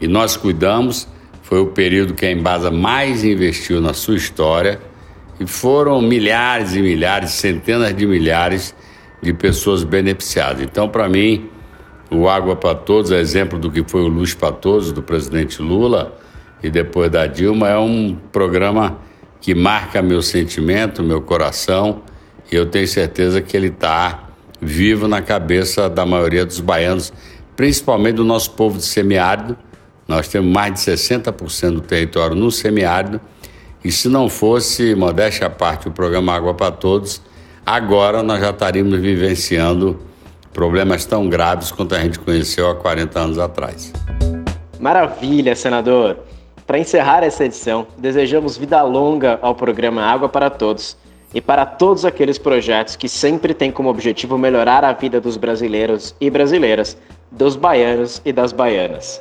E 0.00 0.06
nós 0.06 0.36
cuidamos, 0.36 1.08
foi 1.42 1.58
o 1.58 1.66
período 1.66 2.14
que 2.14 2.24
a 2.24 2.30
Embasa 2.30 2.70
mais 2.70 3.24
investiu 3.24 3.80
na 3.80 3.92
sua 3.92 4.14
história, 4.14 4.80
e 5.40 5.46
foram 5.46 6.00
milhares 6.00 6.74
e 6.74 6.80
milhares, 6.80 7.30
centenas 7.30 7.94
de 7.94 8.06
milhares 8.06 8.74
de 9.22 9.32
pessoas 9.32 9.84
beneficiadas. 9.84 10.62
Então, 10.62 10.88
para 10.88 11.08
mim, 11.08 11.48
o 12.10 12.28
Água 12.28 12.56
para 12.56 12.74
Todos, 12.74 13.12
é 13.12 13.20
exemplo 13.20 13.58
do 13.58 13.70
que 13.70 13.84
foi 13.86 14.02
o 14.02 14.08
Luz 14.08 14.34
para 14.34 14.52
Todos, 14.52 14.92
do 14.92 15.02
presidente 15.02 15.60
Lula 15.60 16.16
e 16.62 16.70
depois 16.70 17.10
da 17.10 17.26
Dilma, 17.26 17.68
é 17.68 17.78
um 17.78 18.16
programa 18.32 18.98
que 19.40 19.54
marca 19.54 20.02
meu 20.02 20.22
sentimento, 20.22 21.02
meu 21.02 21.22
coração, 21.22 22.02
e 22.50 22.56
eu 22.56 22.66
tenho 22.66 22.88
certeza 22.88 23.40
que 23.40 23.56
ele 23.56 23.68
está 23.68 24.24
vivo 24.60 25.06
na 25.06 25.22
cabeça 25.22 25.88
da 25.88 26.04
maioria 26.04 26.44
dos 26.44 26.60
baianos, 26.60 27.12
principalmente 27.54 28.16
do 28.16 28.24
nosso 28.24 28.52
povo 28.52 28.78
de 28.78 28.84
semiárido. 28.84 29.56
Nós 30.06 30.26
temos 30.28 30.50
mais 30.50 30.74
de 30.74 30.80
60% 30.80 31.74
do 31.74 31.80
território 31.80 32.34
no 32.34 32.50
semiárido. 32.50 33.20
E 33.84 33.92
se 33.92 34.08
não 34.08 34.28
fosse, 34.28 34.94
modéstia 34.94 35.46
à 35.46 35.50
parte, 35.50 35.88
o 35.88 35.90
programa 35.90 36.34
Água 36.34 36.52
para 36.52 36.72
Todos, 36.72 37.22
agora 37.64 38.22
nós 38.22 38.40
já 38.40 38.50
estaríamos 38.50 38.98
vivenciando 38.98 40.00
problemas 40.52 41.04
tão 41.04 41.28
graves 41.28 41.70
quanto 41.70 41.94
a 41.94 42.00
gente 42.00 42.18
conheceu 42.18 42.68
há 42.68 42.74
40 42.74 43.18
anos 43.18 43.38
atrás. 43.38 43.92
Maravilha, 44.80 45.54
senador! 45.54 46.18
Para 46.66 46.78
encerrar 46.78 47.22
essa 47.22 47.44
edição, 47.44 47.86
desejamos 47.96 48.58
vida 48.58 48.82
longa 48.82 49.38
ao 49.40 49.54
programa 49.54 50.02
Água 50.02 50.28
para 50.28 50.50
Todos 50.50 50.96
e 51.32 51.40
para 51.40 51.64
todos 51.64 52.04
aqueles 52.04 52.38
projetos 52.38 52.96
que 52.96 53.08
sempre 53.08 53.54
têm 53.54 53.70
como 53.70 53.88
objetivo 53.88 54.36
melhorar 54.36 54.84
a 54.84 54.92
vida 54.92 55.20
dos 55.20 55.36
brasileiros 55.36 56.14
e 56.20 56.28
brasileiras, 56.28 56.96
dos 57.30 57.54
baianos 57.54 58.20
e 58.24 58.32
das 58.32 58.52
baianas. 58.52 59.20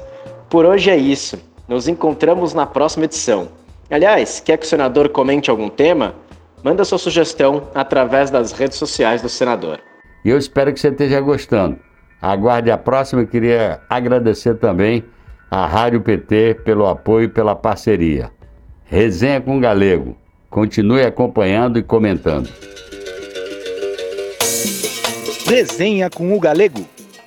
Por 0.50 0.66
hoje 0.66 0.90
é 0.90 0.98
isso. 0.98 1.38
Nos 1.68 1.88
encontramos 1.88 2.54
na 2.54 2.66
próxima 2.66 3.06
edição. 3.06 3.50
Aliás, 3.90 4.40
quer 4.40 4.58
que 4.58 4.66
o 4.66 4.70
senador 4.70 5.10
comente 5.10 5.50
algum 5.50 5.70
tema? 5.70 6.16
Manda 6.64 6.84
sua 6.84 6.98
sugestão 6.98 7.70
através 7.74 8.30
das 8.30 8.52
redes 8.52 8.78
sociais 8.78 9.22
do 9.22 9.30
senador. 9.30 9.80
E 10.26 10.30
eu 10.30 10.38
espero 10.38 10.74
que 10.74 10.80
você 10.80 10.90
esteja 10.90 11.22
gostando. 11.22 11.80
Aguarde 12.22 12.72
a 12.72 12.78
próxima. 12.78 13.22
Eu 13.22 13.28
queria 13.28 13.80
agradecer 13.90 14.56
também 14.56 15.04
à 15.50 15.66
Rádio 15.66 16.02
PT 16.02 16.62
pelo 16.66 16.86
apoio 16.88 17.26
e 17.26 17.30
pela 17.30 17.56
parceria. 17.56 18.32
Resenha 18.86 19.40
com 19.40 19.60
Galego 19.60 20.18
Continue 20.50 21.04
acompanhando 21.04 21.78
e 21.78 21.84
comentando. 21.84 22.50
Resenha 25.46 26.10
com 26.10 26.34
o 26.34 26.40
Galego, 26.40 26.86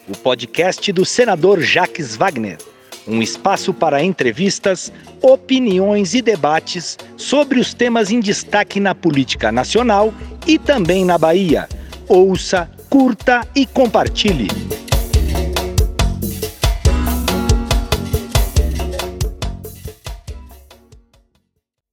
o 0.09 0.17
podcast 0.17 0.91
do 0.93 1.05
senador 1.05 1.61
Jacques 1.61 2.17
Wagner. 2.17 2.59
Um 3.07 3.23
espaço 3.23 3.73
para 3.73 4.03
entrevistas, 4.03 4.93
opiniões 5.23 6.15
e 6.15 6.23
debates 6.23 6.99
sobre 7.17 7.59
os 7.59 7.75
temas 7.75 8.11
em 8.11 8.21
destaque 8.21 8.79
na 8.79 8.95
política 8.95 9.51
nacional 9.51 10.13
e 10.47 10.59
também 10.59 11.05
na 11.05 11.19
Bahia. 11.19 11.69
Ouça, 12.09 12.71
curta 12.89 13.47
e 13.55 13.67
compartilhe. 13.67 14.49